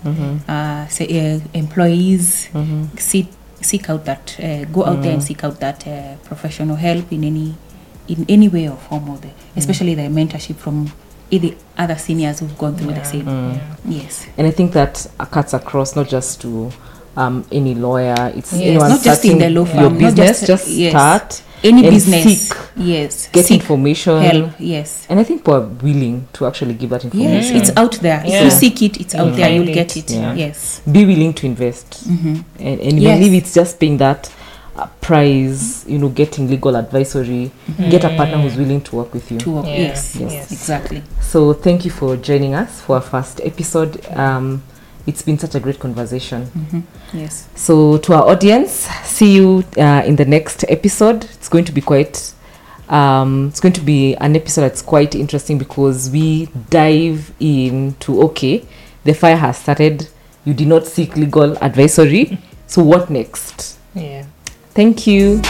uh, 0.49 0.85
say, 0.87 1.05
uh, 1.07 1.39
employees. 1.53 2.49
Seek, 2.97 3.27
seek 3.61 3.89
out 3.89 4.03
that 4.05 4.35
uh, 4.39 4.65
go 4.75 4.83
out 4.85 5.01
there 5.01 5.13
and 5.13 5.23
seek 5.23 5.43
out 5.45 5.59
that 5.59 5.87
uh, 5.87 6.15
professional 6.27 6.75
help 6.75 7.11
in 7.11 7.23
any 7.23 7.55
in 8.09 8.25
any 8.27 8.49
way 8.49 8.67
or 8.67 8.75
form 8.75 9.09
or 9.09 9.17
the, 9.17 9.29
especially 9.55 9.95
the 9.95 10.01
mentorship 10.03 10.55
from 10.55 10.91
the 11.29 11.53
other 11.77 11.95
seniors 11.95 12.39
who've 12.39 12.57
gone 12.57 12.75
through 12.75 12.91
the 12.93 13.03
same 13.03 13.27
yes 13.85 14.25
And 14.37 14.47
I 14.47 14.51
think 14.51 14.73
that 14.73 15.05
uh, 15.19 15.25
cuts 15.25 15.53
across 15.53 15.95
not 15.95 16.07
just 16.09 16.41
to 16.41 16.71
um, 17.15 17.45
any 17.51 17.75
lawyer. 17.75 18.31
It's 18.35 18.51
Yes. 18.53 18.61
anyone 18.61 18.89
not 18.89 19.03
just 19.03 19.25
in 19.25 19.37
the 19.37 19.49
law 19.49 19.65
your 19.65 19.67
firm 19.67 19.93
not 19.99 20.15
business. 20.15 20.39
just, 20.39 20.47
Just, 20.47 20.67
yes. 20.69 20.91
start 20.91 21.43
any 21.63 21.83
and 21.85 21.93
business 21.93 22.47
seek, 22.49 22.57
yes 22.77 23.29
get 23.33 23.45
seek 23.45 23.59
information. 23.61 24.21
help 24.21 24.51
yes 24.59 25.05
And 25.09 25.19
I 25.19 25.23
think 25.23 25.45
we're 25.45 25.59
willing 25.59 26.27
to 26.33 26.47
actually 26.47 26.73
give 26.75 26.89
that 26.91 27.03
information. 27.03 27.55
Yes, 27.57 27.69
it's 27.69 27.77
out 27.77 27.93
there. 27.99 28.21
If 28.25 28.29
Yeah. 28.31 28.43
you 28.45 28.49
seek 28.51 28.81
it, 28.81 28.99
it's 29.01 29.13
out 29.13 29.27
Mm. 29.33 29.35
there. 29.35 29.49
You'll 29.51 29.73
get 29.73 29.97
it. 29.97 30.09
Yeah. 30.09 30.33
Yes. 30.33 30.81
be 30.89 31.05
willing 31.05 31.33
to 31.33 31.45
invest 31.45 32.05
and, 32.07 32.43
and 32.59 32.99
even 32.99 33.21
if 33.23 33.33
it's 33.33 33.53
just 33.53 33.79
paying 33.79 33.97
that 33.97 34.31
uh, 34.81 34.87
price 35.01 35.85
you 35.87 35.97
know 35.97 36.09
getting 36.09 36.47
legal 36.49 36.75
advisory 36.75 37.51
get 37.89 38.03
a 38.03 38.09
partner 38.15 38.37
who's 38.41 38.55
willing 38.57 38.81
to 38.81 38.95
work 38.95 39.13
with 39.13 39.31
you 39.31 39.37
To 39.39 39.51
work. 39.51 39.65
Yeah. 39.65 39.77
Yes. 39.77 40.15
Yes. 40.15 40.31
Yes. 40.31 40.51
Exactly. 40.51 41.03
so 41.21 41.53
thank 41.53 41.85
you 41.85 41.91
for 41.91 42.15
joining 42.17 42.53
us 42.55 42.81
for 42.81 42.95
our 42.95 43.01
first 43.01 43.41
episode 43.43 44.05
um, 44.15 44.61
it's 45.07 45.21
been 45.21 45.37
such 45.39 45.55
a 45.55 45.59
great 45.59 45.79
conversation 45.79 46.85
Yes. 47.13 47.47
so 47.55 47.97
to 47.97 48.13
our 48.13 48.27
audience 48.29 48.71
see 49.03 49.35
you 49.35 49.63
uh, 49.77 50.03
in 50.05 50.15
the 50.15 50.25
next 50.25 50.65
episode 50.69 51.23
it's 51.25 51.49
going 51.49 51.65
to 51.65 51.71
be 51.71 51.81
quite 51.81 52.33
um, 52.89 53.47
it's 53.49 53.59
going 53.59 53.73
to 53.73 53.81
be 53.81 54.15
an 54.15 54.35
episode 54.35 54.61
that's 54.61 54.81
quite 54.81 55.13
interesting 55.15 55.57
because 55.57 56.09
we 56.09 56.47
dive 56.69 57.31
into 57.39 58.21
okay 58.23 58.65
the 59.03 59.13
fire 59.13 59.35
has 59.35 59.57
started 59.57 60.07
you 60.45 60.53
did 60.53 60.67
not 60.67 60.85
seek 60.87 61.15
legal 61.15 61.57
advisory 61.63 62.37
so 62.67 62.83
what 62.83 63.09
next 63.09 63.77
Yeah. 63.95 64.25
Thank 64.79 65.05
you. 65.07 65.41